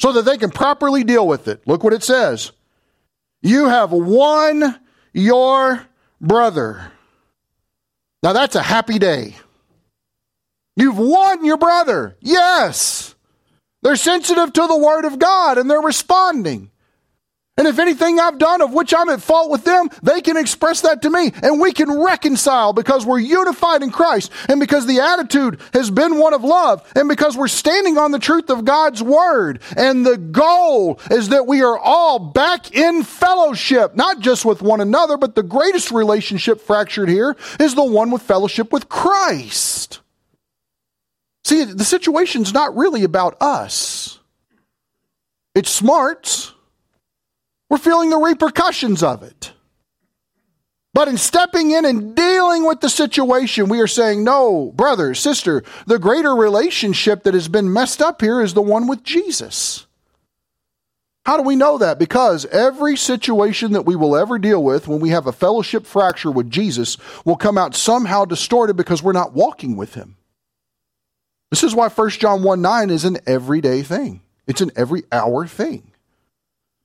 [0.00, 2.52] so that they can properly deal with it, look what it says.
[3.42, 4.78] You have won
[5.12, 5.84] your
[6.20, 6.92] brother.
[8.22, 9.34] Now that's a happy day.
[10.76, 12.16] You've won your brother.
[12.20, 13.15] Yes.
[13.86, 16.72] They're sensitive to the word of God and they're responding.
[17.56, 20.80] And if anything I've done of which I'm at fault with them, they can express
[20.80, 24.98] that to me and we can reconcile because we're unified in Christ and because the
[24.98, 29.04] attitude has been one of love and because we're standing on the truth of God's
[29.04, 29.62] word.
[29.76, 34.80] And the goal is that we are all back in fellowship, not just with one
[34.80, 40.00] another, but the greatest relationship fractured here is the one with fellowship with Christ.
[41.46, 44.18] See, the situation's not really about us.
[45.54, 46.52] It's smart.
[47.70, 49.52] We're feeling the repercussions of it.
[50.92, 55.62] But in stepping in and dealing with the situation, we are saying, no, brother, sister,
[55.86, 59.86] the greater relationship that has been messed up here is the one with Jesus.
[61.24, 62.00] How do we know that?
[62.00, 66.32] Because every situation that we will ever deal with when we have a fellowship fracture
[66.32, 70.16] with Jesus will come out somehow distorted because we're not walking with Him.
[71.50, 75.46] This is why 1 John 1 9 is an everyday thing, it's an every hour
[75.46, 75.92] thing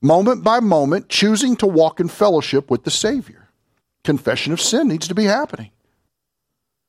[0.01, 3.49] moment by moment, choosing to walk in fellowship with the Savior.
[4.03, 5.69] Confession of sin needs to be happening.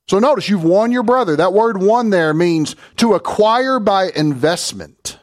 [0.09, 1.37] So notice you've won your brother.
[1.37, 5.19] That word won there means to acquire by investment.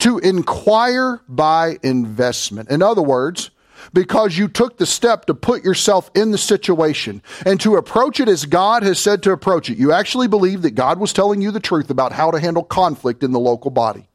[0.00, 2.70] To inquire by investment.
[2.70, 3.50] In other words,
[3.92, 8.28] because you took the step to put yourself in the situation and to approach it
[8.28, 9.78] as God has said to approach it.
[9.78, 13.22] You actually believe that God was telling you the truth about how to handle conflict
[13.22, 14.08] in the local body.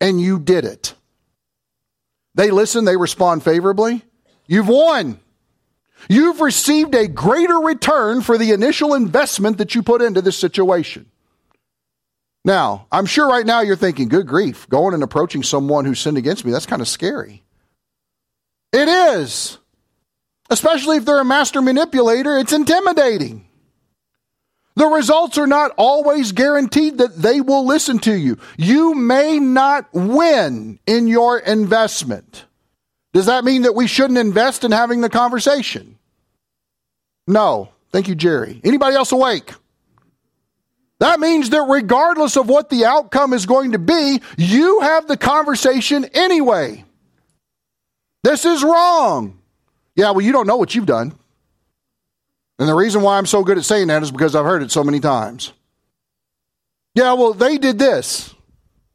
[0.00, 0.94] And you did it.
[2.34, 4.02] They listen, they respond favorably.
[4.46, 5.20] You've won.
[6.08, 11.10] You've received a greater return for the initial investment that you put into this situation.
[12.44, 16.16] Now, I'm sure right now you're thinking, good grief, going and approaching someone who sinned
[16.16, 17.42] against me, that's kind of scary.
[18.72, 19.58] It is.
[20.48, 23.46] Especially if they're a master manipulator, it's intimidating.
[24.76, 28.38] The results are not always guaranteed that they will listen to you.
[28.56, 32.46] You may not win in your investment.
[33.12, 35.98] Does that mean that we shouldn't invest in having the conversation?
[37.26, 37.70] No.
[37.92, 38.60] Thank you, Jerry.
[38.62, 39.52] Anybody else awake?
[41.00, 45.16] That means that regardless of what the outcome is going to be, you have the
[45.16, 46.84] conversation anyway.
[48.22, 49.38] This is wrong.
[49.96, 51.14] Yeah, well, you don't know what you've done.
[52.58, 54.70] And the reason why I'm so good at saying that is because I've heard it
[54.70, 55.52] so many times.
[56.94, 58.34] Yeah, well, they did this.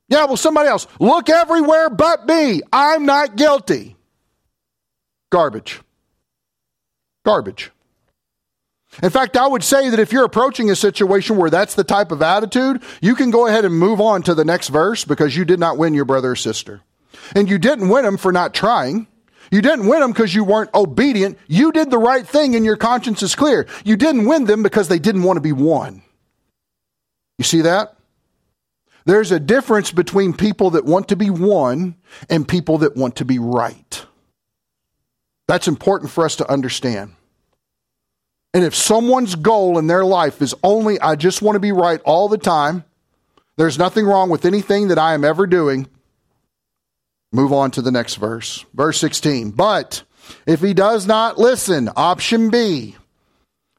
[0.08, 0.86] Yeah, well, somebody else.
[0.99, 2.62] Look everywhere but me.
[2.72, 3.95] I'm not guilty.
[5.32, 5.82] Garbage.
[7.24, 7.72] Garbage.
[9.02, 12.12] In fact, I would say that if you're approaching a situation where that's the type
[12.12, 15.43] of attitude, you can go ahead and move on to the next verse because you
[15.43, 16.82] did not win your brother or sister.
[17.36, 19.08] And you didn't win them for not trying.
[19.52, 21.38] You didn't win them because you weren't obedient.
[21.48, 23.68] You did the right thing and your conscience is clear.
[23.84, 26.02] You didn't win them because they didn't want to be won.
[27.38, 27.96] You see that?
[29.06, 31.96] There's a difference between people that want to be won
[32.30, 34.06] and people that want to be right.
[35.48, 37.16] That's important for us to understand.
[38.54, 42.02] And if someone's goal in their life is only, I just want to be right
[42.04, 42.84] all the time,
[43.58, 45.88] there's nothing wrong with anything that I am ever doing,
[47.32, 48.65] move on to the next verse.
[48.73, 49.51] Verse 16.
[49.51, 50.03] But
[50.45, 52.95] if he does not listen, option B,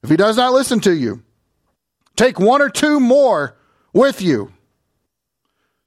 [0.02, 1.22] if he does not listen to you,
[2.16, 3.56] take one or two more
[3.92, 4.52] with you,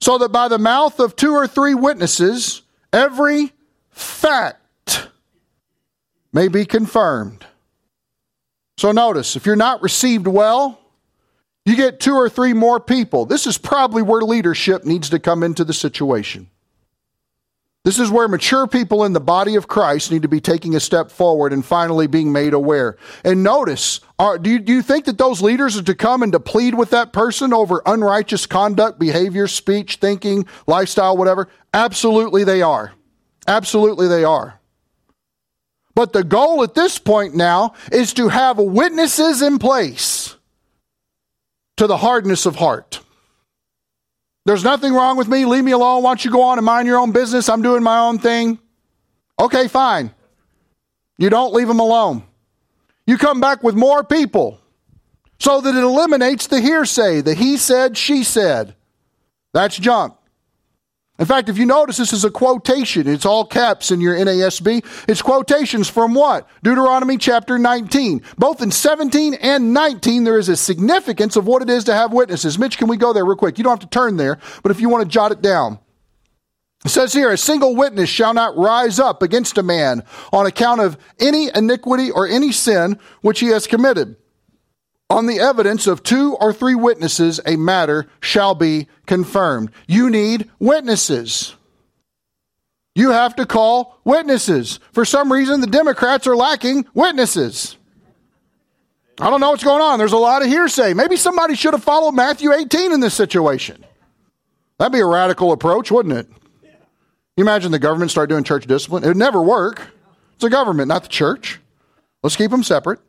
[0.00, 3.52] so that by the mouth of two or three witnesses, every
[3.90, 5.08] fact
[6.32, 7.44] may be confirmed.
[8.78, 10.80] So notice, if you're not received well,
[11.66, 13.26] you get two or three more people.
[13.26, 16.48] This is probably where leadership needs to come into the situation.
[17.82, 20.80] This is where mature people in the body of Christ need to be taking a
[20.80, 22.98] step forward and finally being made aware.
[23.24, 26.32] And notice, are, do, you, do you think that those leaders are to come and
[26.32, 31.48] to plead with that person over unrighteous conduct, behavior, speech, thinking, lifestyle, whatever?
[31.72, 32.92] Absolutely they are.
[33.46, 34.60] Absolutely they are.
[35.94, 40.36] But the goal at this point now is to have witnesses in place
[41.78, 43.00] to the hardness of heart.
[44.50, 45.44] There's nothing wrong with me.
[45.44, 46.02] Leave me alone.
[46.02, 47.48] Why don't you go on and mind your own business?
[47.48, 48.58] I'm doing my own thing.
[49.38, 50.12] Okay, fine.
[51.18, 52.24] You don't leave them alone.
[53.06, 54.60] You come back with more people
[55.38, 58.74] so that it eliminates the hearsay, the he said, she said.
[59.52, 60.14] That's junk.
[61.20, 63.06] In fact, if you notice, this is a quotation.
[63.06, 64.82] It's all caps in your NASB.
[65.06, 66.48] It's quotations from what?
[66.62, 68.22] Deuteronomy chapter 19.
[68.38, 72.14] Both in 17 and 19, there is a significance of what it is to have
[72.14, 72.58] witnesses.
[72.58, 73.58] Mitch, can we go there real quick?
[73.58, 75.78] You don't have to turn there, but if you want to jot it down.
[76.86, 80.02] It says here, a single witness shall not rise up against a man
[80.32, 84.16] on account of any iniquity or any sin which he has committed
[85.10, 89.72] on the evidence of two or three witnesses, a matter shall be confirmed.
[89.88, 91.56] You need witnesses.
[92.94, 94.78] You have to call witnesses.
[94.92, 97.76] For some reason, the Democrats are lacking witnesses.
[99.20, 99.98] I don't know what's going on.
[99.98, 100.94] There's a lot of hearsay.
[100.94, 103.84] Maybe somebody should have followed Matthew 18 in this situation.
[104.78, 106.28] That'd be a radical approach, wouldn't it?
[107.36, 109.04] You imagine the government start doing church discipline?
[109.04, 109.82] It would never work.
[110.34, 111.60] It's the government, not the church.
[112.22, 113.00] Let's keep them separate.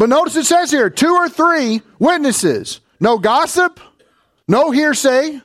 [0.00, 2.80] But notice it says here two or three witnesses.
[3.00, 3.78] No gossip,
[4.48, 5.42] no hearsay.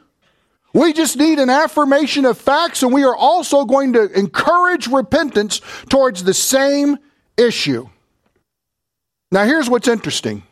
[0.74, 5.60] We just need an affirmation of facts, and we are also going to encourage repentance
[5.89, 6.97] towards the same
[7.36, 7.89] issue.
[9.30, 10.43] Now, here's what's interesting.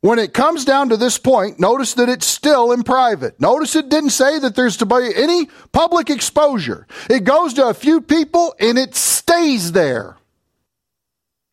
[0.00, 3.40] When it comes down to this point, notice that it's still in private.
[3.40, 6.86] Notice it didn't say that there's to be any public exposure.
[7.10, 10.16] It goes to a few people and it stays there.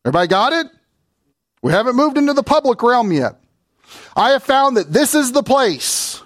[0.04, 0.66] Everybody got it?
[1.62, 3.36] We haven't moved into the public realm yet.
[4.16, 6.20] I have found that this is the place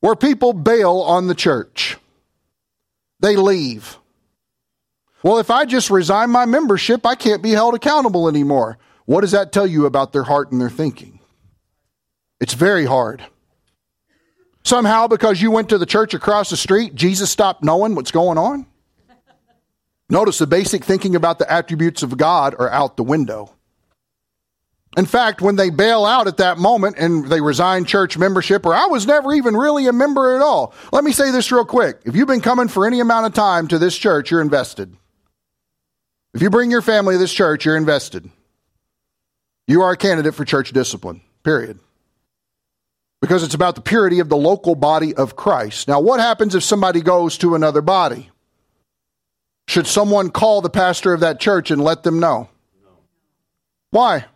[0.00, 1.96] where people bail on the church.
[3.20, 3.98] They leave.
[5.22, 8.78] Well, if I just resign my membership, I can't be held accountable anymore.
[9.06, 11.20] What does that tell you about their heart and their thinking?
[12.40, 13.24] It's very hard.
[14.64, 18.38] Somehow, because you went to the church across the street, Jesus stopped knowing what's going
[18.38, 18.66] on?
[20.08, 23.54] Notice the basic thinking about the attributes of God are out the window.
[24.96, 28.74] In fact, when they bail out at that moment and they resign church membership, or
[28.74, 30.74] I was never even really a member at all.
[30.92, 32.00] Let me say this real quick.
[32.04, 34.94] If you've been coming for any amount of time to this church, you're invested.
[36.34, 38.28] If you bring your family to this church, you're invested.
[39.66, 41.78] You are a candidate for church discipline, period.
[43.22, 45.88] Because it's about the purity of the local body of Christ.
[45.88, 48.30] Now, what happens if somebody goes to another body?
[49.68, 52.48] Should someone call the pastor of that church and let them know?
[52.82, 52.90] No.
[53.90, 54.26] Why?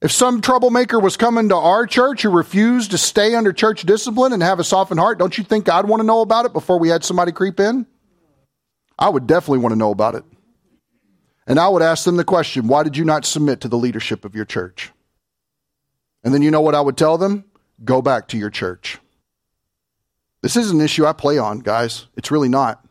[0.00, 4.32] If some troublemaker was coming to our church who refused to stay under church discipline
[4.32, 6.78] and have a softened heart, don't you think God want to know about it before
[6.78, 7.84] we had somebody creep in?
[8.96, 10.24] I would definitely want to know about it.
[11.48, 14.24] And I would ask them the question, why did you not submit to the leadership
[14.24, 14.92] of your church?
[16.22, 17.44] And then you know what I would tell them?
[17.84, 18.98] Go back to your church.
[20.42, 22.06] This is an issue I play on, guys.
[22.16, 22.84] It's really not.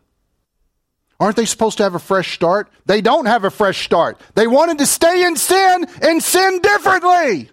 [1.20, 2.70] Aren't they supposed to have a fresh start?
[2.86, 4.22] They don't have a fresh start.
[4.36, 7.49] They wanted to stay in sin and sin differently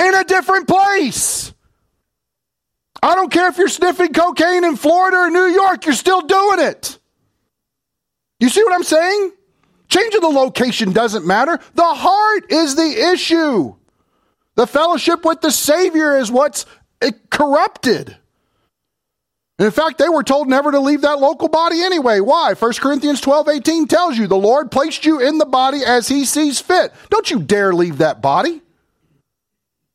[0.00, 1.54] in a different place.
[3.02, 6.60] I don't care if you're sniffing cocaine in Florida or New York, you're still doing
[6.60, 6.98] it.
[8.38, 9.32] You see what I'm saying?
[9.88, 11.58] Change of the location doesn't matter.
[11.74, 13.74] The heart is the issue.
[14.56, 16.66] The fellowship with the Savior is what's
[17.30, 18.17] corrupted.
[19.58, 22.20] In fact, they were told never to leave that local body anyway.
[22.20, 22.54] Why?
[22.54, 26.24] 1 Corinthians 12, 18 tells you the Lord placed you in the body as he
[26.24, 26.92] sees fit.
[27.10, 28.62] Don't you dare leave that body.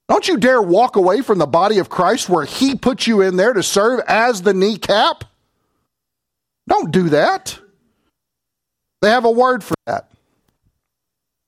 [0.10, 3.38] Don't you dare walk away from the body of Christ where he put you in
[3.38, 5.24] there to serve as the kneecap.
[6.68, 7.58] Don't do that.
[9.02, 10.10] They have a word for that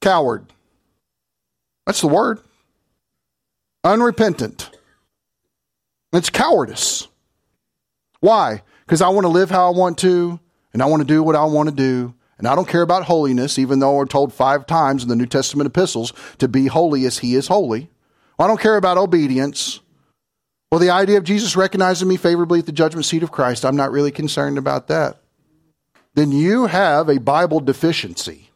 [0.02, 0.46] Coward.
[1.86, 2.40] That's the word.
[3.84, 4.70] Unrepentant.
[6.14, 7.08] It's cowardice.
[8.26, 8.64] Why?
[8.88, 10.40] Because I want to live how I want to,
[10.74, 13.04] and I want to do what I want to do, and I don't care about
[13.04, 17.06] holiness, even though we're told five times in the New Testament epistles to be holy
[17.06, 17.92] as he is holy.
[18.40, 19.80] I don't care about obedience.
[20.72, 23.76] Well, the idea of Jesus recognizing me favorably at the judgment seat of Christ, I'm
[23.76, 25.22] not really concerned about that.
[26.16, 28.50] Then you have a Bible deficiency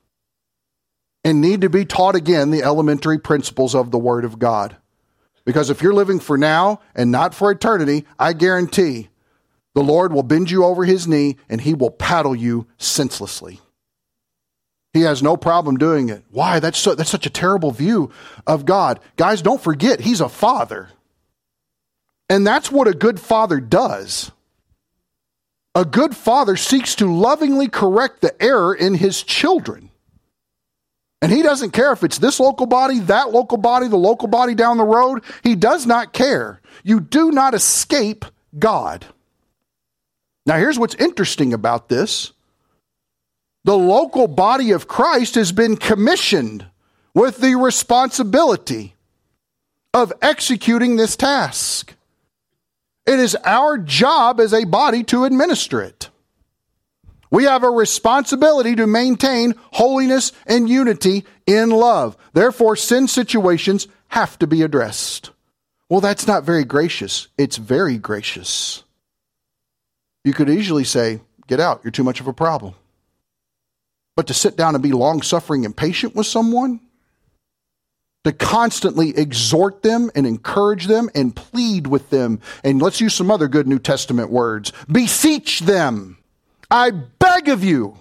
[1.24, 4.78] and need to be taught again the elementary principles of the Word of God.
[5.46, 9.09] Because if you're living for now and not for eternity, I guarantee
[9.80, 13.62] the Lord will bend you over his knee and he will paddle you senselessly.
[14.92, 16.26] He has no problem doing it.
[16.32, 16.60] Why?
[16.60, 18.12] That's, so, that's such a terrible view
[18.46, 19.00] of God.
[19.16, 20.90] Guys, don't forget, he's a father.
[22.30, 24.34] And that's what a good father does.
[25.74, 29.92] A good father seeks to lovingly correct the error in his children.
[31.22, 34.56] And he doesn't care if it's this local body, that local body, the local body
[34.56, 35.24] down the road.
[35.42, 36.60] He does not care.
[36.84, 38.26] You do not escape
[38.58, 39.06] God.
[40.50, 42.34] Now, here's what's interesting about this
[43.66, 46.66] the local body of Christ has been commissioned
[47.14, 48.96] with the responsibility
[49.94, 51.94] of executing this task.
[53.06, 56.10] It is our job as a body to administer it.
[57.30, 62.18] We have a responsibility to maintain holiness and unity in love.
[62.34, 65.30] Therefore, sin situations have to be addressed.
[65.90, 67.28] Well, that's not very gracious.
[67.38, 68.84] It's very gracious.
[70.24, 72.76] You could easily say, Get out, you're too much of a problem.
[74.16, 76.80] But to sit down and be long suffering and patient with someone,
[78.24, 83.32] to constantly exhort them and encourage them and plead with them, and let's use some
[83.32, 86.20] other good New Testament words beseech them
[86.72, 87.98] I beg of you,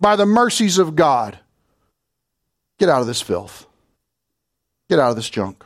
[0.00, 1.38] by the mercies of God,
[2.78, 3.66] get out of this filth.
[4.90, 5.64] Get out of this junk.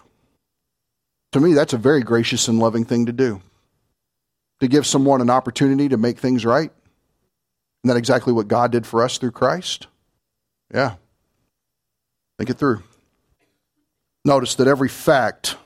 [1.33, 3.41] To me, that's a very gracious and loving thing to do.
[4.63, 6.71] To give someone an opportunity to make things right.
[6.71, 9.89] Isn't that exactly what God did for us through Christ?
[10.73, 10.95] Yeah.
[12.39, 12.85] Think it through.
[14.25, 15.57] Notice that every fact,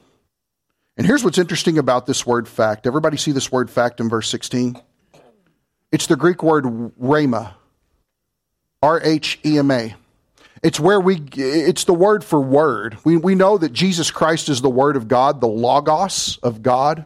[0.96, 2.86] and here's what's interesting about this word fact.
[2.86, 4.80] Everybody see this word fact in verse 16?
[5.92, 7.52] It's the Greek word rhema,
[8.82, 9.94] R H E M A.
[10.62, 12.96] It's where we, it's the word for word.
[13.04, 17.04] We, we know that Jesus Christ is the word of God, the logos of God,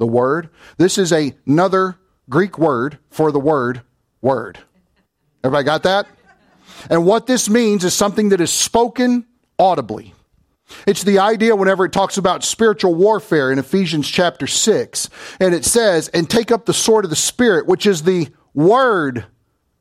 [0.00, 0.48] the word.
[0.78, 1.96] This is a, another
[2.28, 3.82] Greek word for the word
[4.20, 4.58] word.
[5.44, 6.06] Everybody got that?
[6.88, 9.26] And what this means is something that is spoken
[9.58, 10.14] audibly.
[10.86, 15.10] It's the idea whenever it talks about spiritual warfare in Ephesians chapter 6.
[15.38, 19.26] And it says, and take up the sword of the Spirit, which is the word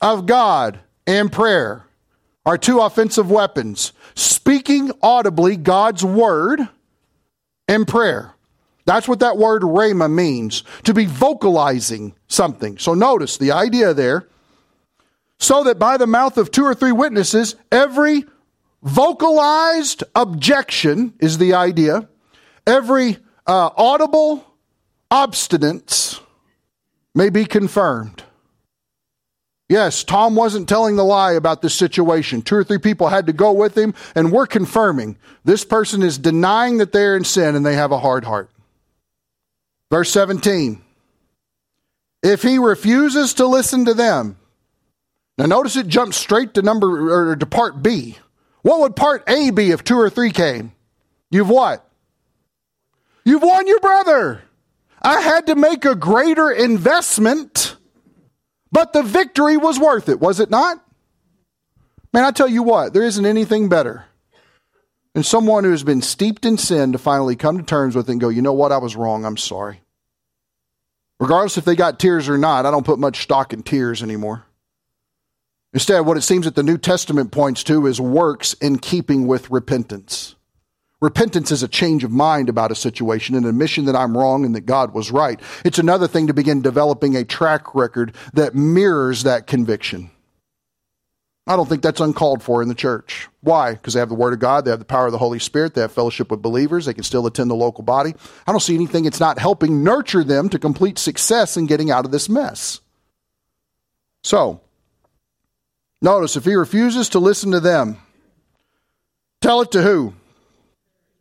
[0.01, 1.85] of God and prayer,
[2.45, 3.93] are two offensive weapons.
[4.15, 6.67] Speaking audibly God's word
[7.67, 8.33] and prayer.
[8.85, 12.77] That's what that word rhema means, to be vocalizing something.
[12.77, 14.27] So notice the idea there.
[15.37, 18.25] So that by the mouth of two or three witnesses, every
[18.83, 22.09] vocalized objection is the idea.
[22.67, 23.17] Every
[23.47, 24.45] uh, audible
[25.11, 26.19] obstinance
[27.15, 28.23] may be confirmed.
[29.69, 32.41] Yes, Tom wasn't telling the lie about this situation.
[32.41, 35.15] Two or three people had to go with him, and we're confirming
[35.45, 38.49] this person is denying that they're in sin and they have a hard heart.
[39.89, 40.81] Verse 17
[42.21, 44.37] If he refuses to listen to them,
[45.37, 48.17] now notice it jumps straight to number or to part B.
[48.61, 50.73] What would part A be if two or three came?
[51.31, 51.85] You've what?
[53.23, 54.43] You've won your brother.
[55.01, 57.77] I had to make a greater investment,
[58.71, 60.83] but the victory was worth it, was it not?
[62.11, 64.08] Man, I tell you what, there isn't anything better
[65.13, 68.11] than someone who has been steeped in sin to finally come to terms with it
[68.11, 69.81] and go, you know what, I was wrong, I'm sorry.
[71.19, 74.45] Regardless if they got tears or not, I don't put much stock in tears anymore.
[75.73, 79.51] Instead, what it seems that the New Testament points to is works in keeping with
[79.51, 80.35] repentance.
[81.01, 84.55] Repentance is a change of mind about a situation, an admission that I'm wrong and
[84.55, 85.39] that God was right.
[85.63, 90.11] It's another thing to begin developing a track record that mirrors that conviction.
[91.49, 93.27] I don't think that's uncalled for in the church.
[93.41, 93.73] Why?
[93.73, 95.73] Because they have the Word of God, they have the power of the Holy Spirit,
[95.73, 98.13] they have fellowship with believers, they can still attend the local body.
[98.47, 102.05] I don't see anything it's not helping nurture them to complete success in getting out
[102.05, 102.79] of this mess.
[104.23, 104.61] So,
[106.01, 107.97] Notice if he refuses to listen to them,
[109.41, 110.13] tell it to who?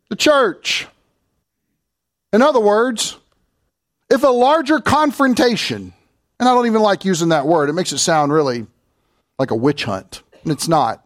[0.09, 0.87] The church.
[2.31, 3.17] In other words,
[4.09, 5.93] if a larger confrontation,
[6.39, 8.67] and I don't even like using that word, it makes it sound really
[9.39, 11.05] like a witch hunt, and it's not.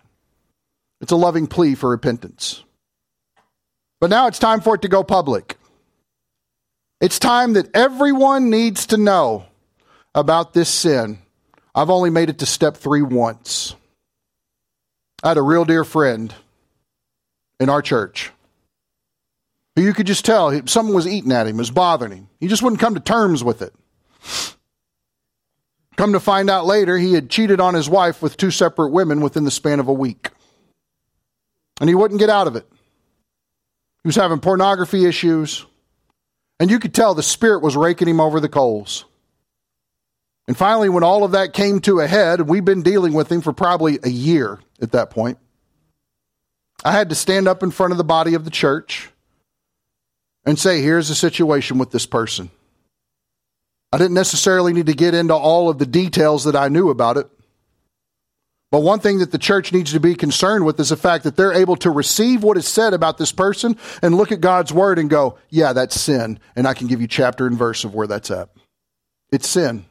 [0.99, 2.63] It's a loving plea for repentance.
[4.01, 5.57] But now it's time for it to go public.
[6.99, 9.45] It's time that everyone needs to know
[10.15, 11.19] about this sin.
[11.75, 13.75] I've only made it to step three once.
[15.23, 16.33] I had a real dear friend
[17.59, 18.31] in our church
[19.75, 22.29] who you could just tell someone was eating at him, was bothering him.
[22.39, 23.73] He just wouldn't come to terms with it.
[25.95, 29.21] Come to find out later, he had cheated on his wife with two separate women
[29.21, 30.31] within the span of a week.
[31.79, 32.67] And he wouldn't get out of it.
[34.03, 35.65] He was having pornography issues.
[36.59, 39.05] And you could tell the Spirit was raking him over the coals.
[40.47, 43.31] And finally, when all of that came to a head, and we've been dealing with
[43.31, 45.37] him for probably a year at that point.
[46.83, 49.09] I had to stand up in front of the body of the church
[50.45, 52.51] and say, here's the situation with this person.
[53.93, 57.17] I didn't necessarily need to get into all of the details that I knew about
[57.17, 57.29] it.
[58.71, 61.35] But one thing that the church needs to be concerned with is the fact that
[61.35, 64.97] they're able to receive what is said about this person and look at God's word
[64.97, 66.39] and go, yeah, that's sin.
[66.55, 68.49] And I can give you chapter and verse of where that's at.
[69.31, 69.85] It's sin.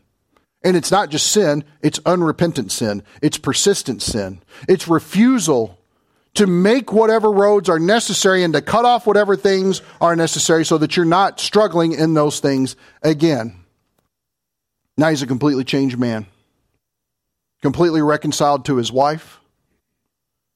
[0.65, 3.05] And it's not just sin, it's unrepentant sin.
[3.23, 4.43] It's persistent sin.
[4.69, 5.79] It's refusal
[6.35, 10.77] to make whatever roads are necessary and to cut off whatever things are necessary so
[10.79, 12.75] that you're not struggling in those things
[13.05, 13.62] again.
[15.03, 16.27] Now he's a completely changed man,
[17.61, 19.41] completely reconciled to his wife,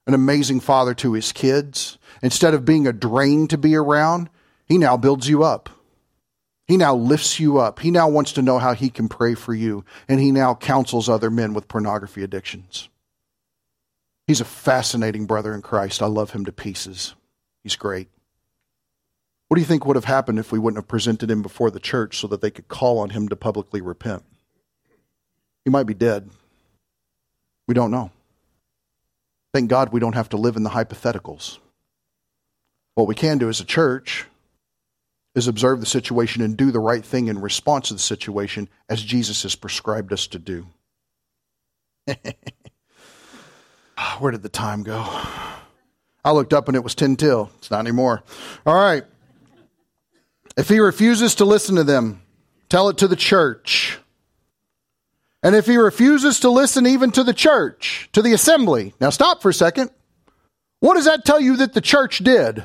[0.07, 1.99] an amazing father to his kids.
[2.22, 4.30] Instead of being a drain to be around,
[4.64, 5.68] he now builds you up.
[6.68, 7.80] He now lifts you up.
[7.80, 9.84] He now wants to know how he can pray for you.
[10.09, 12.88] And he now counsels other men with pornography addictions.
[14.28, 16.01] He's a fascinating brother in Christ.
[16.01, 17.16] I love him to pieces.
[17.64, 18.07] He's great.
[19.49, 21.80] What do you think would have happened if we wouldn't have presented him before the
[21.80, 24.22] church so that they could call on him to publicly repent?
[25.67, 26.31] He might be dead.
[27.67, 28.12] We don't know.
[29.53, 31.59] Thank God we don't have to live in the hypotheticals.
[32.95, 34.27] What we can do as a church
[35.35, 39.03] is observe the situation and do the right thing in response to the situation as
[39.03, 40.69] Jesus has prescribed us to do.
[44.21, 45.05] Where did the time go?
[46.25, 47.51] I looked up and it was 10 till.
[47.59, 48.23] It's not anymore.
[48.64, 49.03] All right.
[50.57, 52.23] If he refuses to listen to them,
[52.69, 53.99] tell it to the church.
[55.47, 59.40] And if he refuses to listen even to the church, to the assembly, now stop
[59.40, 59.90] for a second.
[60.80, 62.64] What does that tell you that the church did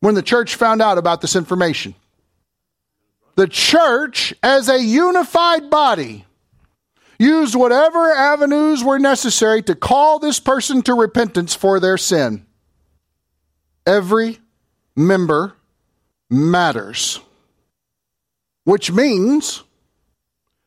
[0.00, 1.94] when the church found out about this information?
[3.34, 6.24] The church, as a unified body,
[7.18, 12.46] used whatever avenues were necessary to call this person to repentance for their sin.
[13.86, 14.38] Every
[14.96, 15.52] member
[16.30, 17.20] matters,
[18.64, 19.64] which means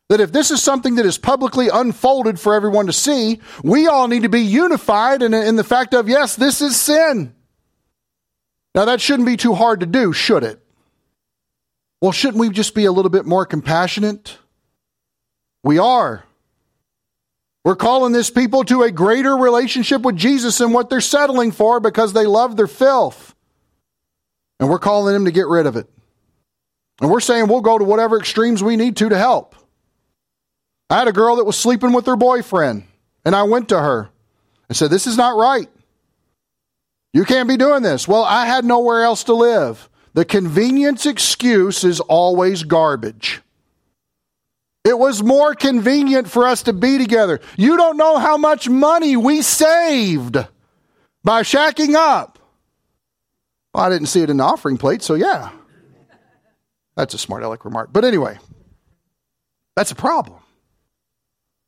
[0.10, 4.08] that if this is something that is publicly unfolded for everyone to see, we all
[4.08, 7.34] need to be unified in, in the fact of, yes, this is sin.
[8.76, 10.60] Now, that shouldn't be too hard to do, should it?
[12.01, 14.38] Well, shouldn't we just be a little bit more compassionate?
[15.64, 16.26] We are.
[17.64, 21.80] We're calling this people to a greater relationship with Jesus than what they're settling for
[21.80, 23.34] because they love their filth.
[24.60, 25.89] And we're calling them to get rid of it.
[26.99, 29.56] And we're saying we'll go to whatever extremes we need to to help.
[30.94, 32.84] I had a girl that was sleeping with her boyfriend,
[33.26, 34.10] and I went to her
[34.70, 35.68] and said, This is not right.
[37.14, 38.08] You can't be doing this.
[38.08, 39.89] Well, I had nowhere else to live.
[40.14, 43.41] The convenience excuse is always garbage.
[44.86, 47.41] It was more convenient for us to be together.
[47.58, 50.38] You don't know how much money we saved
[51.24, 52.38] by shacking up.
[53.74, 55.50] Well, I didn't see it in the offering plate, so yeah.
[56.96, 57.89] That's a smart aleck remark.
[57.91, 58.38] But anyway,
[59.76, 60.43] that's a problem.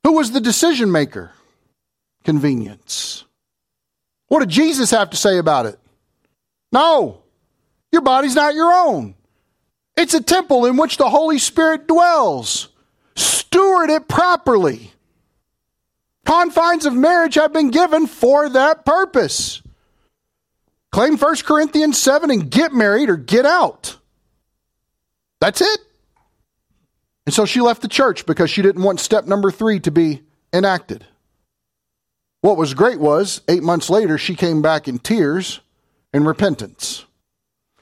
[0.06, 1.32] Who was the decision maker?
[2.22, 3.24] Convenience.
[4.28, 5.80] What did Jesus have to say about it?
[6.70, 7.24] No,
[7.90, 9.16] your body's not your own.
[9.96, 12.68] It's a temple in which the Holy Spirit dwells.
[13.16, 14.92] Steward it properly.
[16.24, 19.60] Confines of marriage have been given for that purpose.
[20.92, 23.96] Claim 1 Corinthians 7 and get married or get out.
[25.40, 25.80] That's it.
[27.26, 30.22] And so she left the church because she didn't want step number three to be
[30.52, 31.04] enacted.
[32.40, 35.60] What was great was, eight months later, she came back in tears
[36.12, 37.04] and repentance.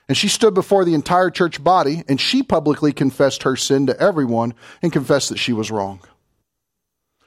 [0.09, 4.01] And she stood before the entire church body and she publicly confessed her sin to
[4.01, 6.01] everyone and confessed that she was wrong.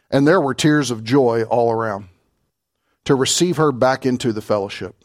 [0.09, 2.09] And there were tears of joy all around
[3.05, 4.95] to receive her back into the fellowship.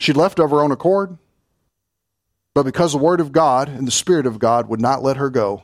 [0.00, 1.18] She left of her own accord,
[2.54, 5.30] but because the Word of God and the Spirit of God would not let her
[5.30, 5.62] go,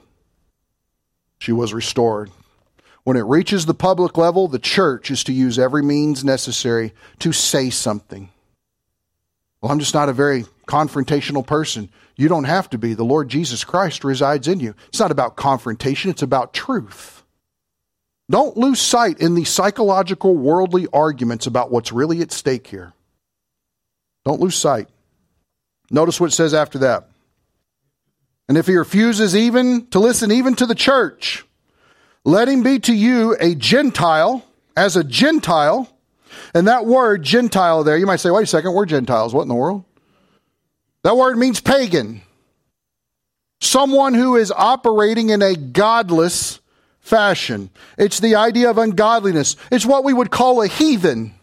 [1.44, 2.30] she was restored.
[3.02, 7.32] When it reaches the public level, the church is to use every means necessary to
[7.32, 8.30] say something.
[9.60, 11.90] Well, I'm just not a very confrontational person.
[12.16, 12.94] You don't have to be.
[12.94, 14.74] The Lord Jesus Christ resides in you.
[14.88, 17.22] It's not about confrontation, it's about truth.
[18.30, 22.94] Don't lose sight in the psychological, worldly arguments about what's really at stake here.
[24.24, 24.88] Don't lose sight.
[25.90, 27.10] Notice what it says after that.
[28.48, 31.44] And if he refuses even to listen even to the church,
[32.24, 34.44] let him be to you a Gentile,
[34.76, 35.88] as a Gentile.
[36.54, 39.34] And that word Gentile there, you might say, wait a second, we're Gentiles.
[39.34, 39.84] What in the world?
[41.04, 42.22] That word means pagan.
[43.60, 46.60] Someone who is operating in a godless
[47.00, 47.70] fashion.
[47.98, 49.56] It's the idea of ungodliness.
[49.70, 51.34] It's what we would call a heathen.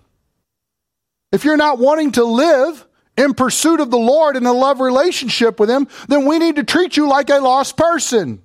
[1.31, 2.85] If you're not wanting to live
[3.21, 6.63] in pursuit of the Lord in a love relationship with Him, then we need to
[6.63, 8.41] treat you like a lost person.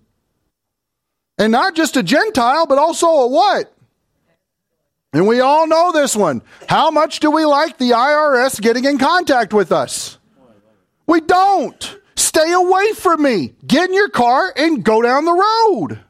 [1.39, 3.73] And not just a Gentile, but also a what?
[5.13, 6.43] And we all know this one.
[6.69, 10.19] How much do we like the IRS getting in contact with us?
[11.07, 11.99] We don't.
[12.17, 13.55] Stay away from me.
[13.67, 16.01] Get in your car and go down the road.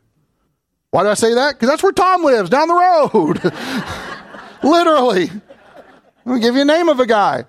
[0.91, 1.55] Why did I say that?
[1.55, 3.53] Because that's where Tom lives, down the road.
[4.63, 5.31] Literally.
[6.25, 7.45] Let me give you a name of a guy.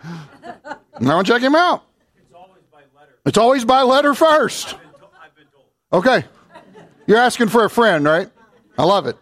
[0.99, 1.83] Now check him out.
[2.17, 3.13] It's always by letter.
[3.25, 4.73] It's always by letter first.
[4.73, 6.25] I've been to- I've been okay.
[7.05, 8.29] You're asking for a friend, right?
[8.77, 9.17] I love it.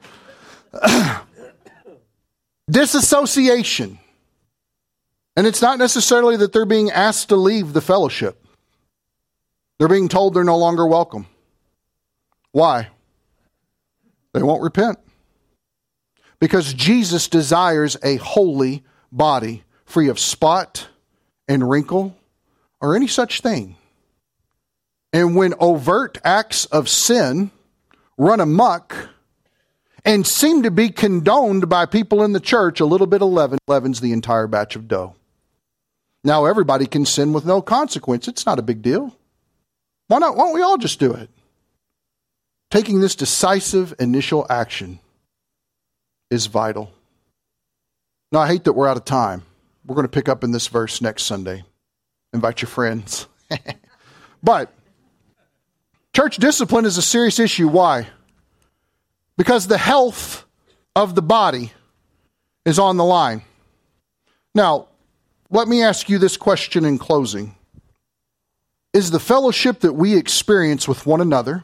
[2.70, 4.00] Disassociation.
[5.38, 8.42] And it's not necessarily that they're being asked to leave the fellowship.
[9.78, 11.28] They're being told they're no longer welcome.
[12.52, 12.88] Why?
[14.34, 14.98] They won't repent.
[16.40, 20.88] Because Jesus desires a holy body free of spot
[21.48, 22.16] and wrinkle
[22.82, 23.76] or any such thing.
[25.14, 27.52] And when overt acts of sin
[28.18, 28.96] run amuck
[30.04, 33.60] and seem to be condoned by people in the church, a little bit of leaven
[33.68, 35.16] leavens the entire batch of dough.
[36.24, 38.28] Now everybody can sin with no consequence.
[38.28, 39.16] It's not a big deal.
[40.08, 40.36] Why not?
[40.36, 41.30] Why don't we all just do it?
[42.72, 45.00] Taking this decisive initial action
[46.30, 46.92] is vital.
[48.32, 49.44] Now, I hate that we're out of time.
[49.86, 51.64] We're going to pick up in this verse next Sunday.
[52.34, 53.28] Invite your friends.
[54.44, 54.74] but
[56.14, 57.68] church discipline is a serious issue.
[57.68, 58.08] Why?
[59.38, 60.46] Because the health
[60.96, 61.72] of the body
[62.66, 63.44] is on the line.
[64.56, 64.88] Now,
[65.52, 67.56] let me ask you this question in closing
[68.94, 71.64] Is the fellowship that we experience with one another,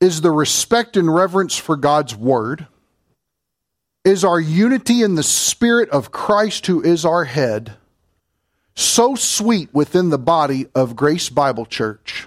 [0.00, 2.68] is the respect and reverence for God's word,
[4.08, 7.74] is our unity in the Spirit of Christ, who is our head,
[8.74, 12.26] so sweet within the body of Grace Bible Church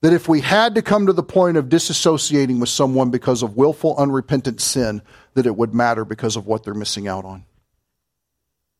[0.00, 3.56] that if we had to come to the point of disassociating with someone because of
[3.56, 5.02] willful, unrepentant sin,
[5.34, 7.44] that it would matter because of what they're missing out on?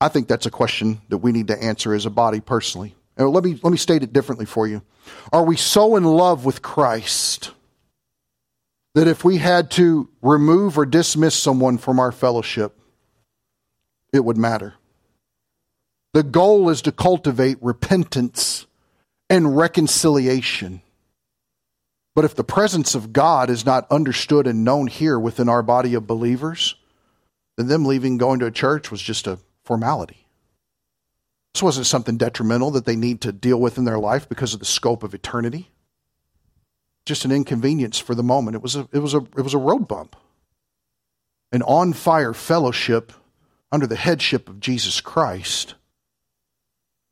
[0.01, 2.95] I think that's a question that we need to answer as a body personally.
[3.19, 4.81] And let me, let me state it differently for you.
[5.31, 7.51] Are we so in love with Christ?
[8.95, 12.79] That if we had to remove or dismiss someone from our fellowship,
[14.13, 14.75] it would matter.
[16.13, 18.67] The goal is to cultivate repentance
[19.29, 20.83] and reconciliation.
[22.17, 25.95] But if the presence of God is not understood and known here within our body
[25.95, 26.75] of believers,
[27.57, 30.27] then them leaving going to a church was just a formality.
[31.55, 34.59] This wasn't something detrimental that they need to deal with in their life because of
[34.59, 35.71] the scope of eternity
[37.07, 38.57] just an inconvenience for the moment.
[38.57, 40.17] It was a, it was a, it was a road bump.
[41.53, 43.13] An on fire fellowship
[43.73, 45.75] under the headship of Jesus Christ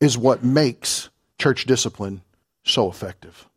[0.01, 1.09] is what makes
[1.39, 2.22] church discipline
[2.64, 3.49] so effective.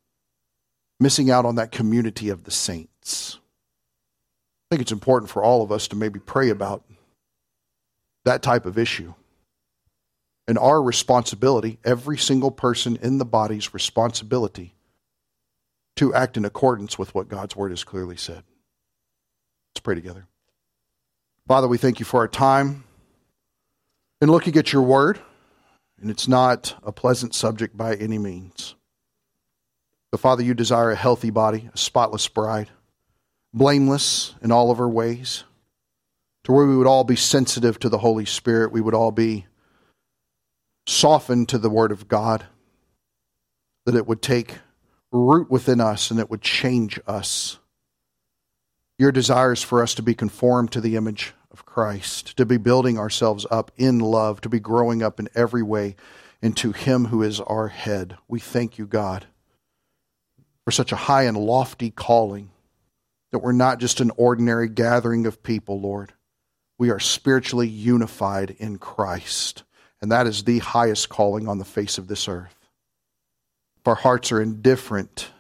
[0.99, 3.39] Missing out on that community of the saints.
[4.69, 6.83] I think it's important for all of us to maybe pray about
[8.23, 9.13] that type of issue.
[10.47, 14.73] And our responsibility, every single person in the body's responsibility,
[15.97, 18.43] to act in accordance with what God's word has clearly said.
[19.71, 20.27] Let's pray together.
[21.47, 22.83] Father, we thank you for our time
[24.21, 25.19] in looking at your word,
[25.99, 28.75] and it's not a pleasant subject by any means.
[30.11, 32.69] But Father, you desire a healthy body, a spotless bride,
[33.53, 35.43] blameless in all of her ways,
[36.43, 39.45] to where we would all be sensitive to the Holy Spirit, we would all be
[40.87, 42.45] softened to the Word of God,
[43.85, 44.57] that it would take
[45.11, 47.59] root within us and it would change us.
[48.97, 52.57] Your desire is for us to be conformed to the image of Christ, to be
[52.57, 55.95] building ourselves up in love, to be growing up in every way
[56.41, 58.17] into Him who is our head.
[58.27, 59.25] We thank you, God,
[60.65, 62.51] for such a high and lofty calling
[63.31, 66.13] that we're not just an ordinary gathering of people, Lord.
[66.77, 69.63] We are spiritually unified in Christ,
[70.01, 72.60] and that is the highest calling on the face of this earth.
[73.81, 75.31] If our hearts are indifferent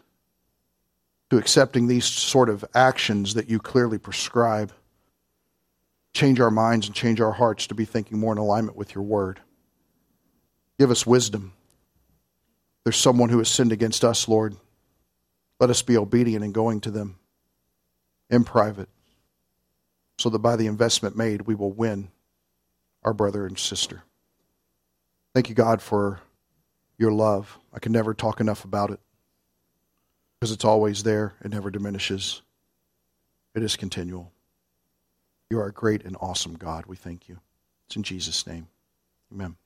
[1.29, 4.73] to accepting these sort of actions that you clearly prescribe,
[6.13, 9.03] change our minds and change our hearts to be thinking more in alignment with your
[9.03, 9.39] word.
[10.79, 11.53] Give us wisdom.
[12.83, 14.55] There's someone who has sinned against us, Lord.
[15.59, 17.19] Let us be obedient in going to them
[18.31, 18.89] in private
[20.17, 22.09] so that by the investment made, we will win
[23.03, 24.01] our brother and sister.
[25.35, 26.21] Thank you, God, for
[27.01, 27.57] your love.
[27.73, 28.99] I can never talk enough about it
[30.39, 32.41] because it's always there, it never diminishes,
[33.53, 34.31] it is continual.
[35.49, 36.85] You are a great and awesome God.
[36.85, 37.39] We thank you.
[37.87, 38.67] It's in Jesus' name.
[39.33, 39.57] Amen.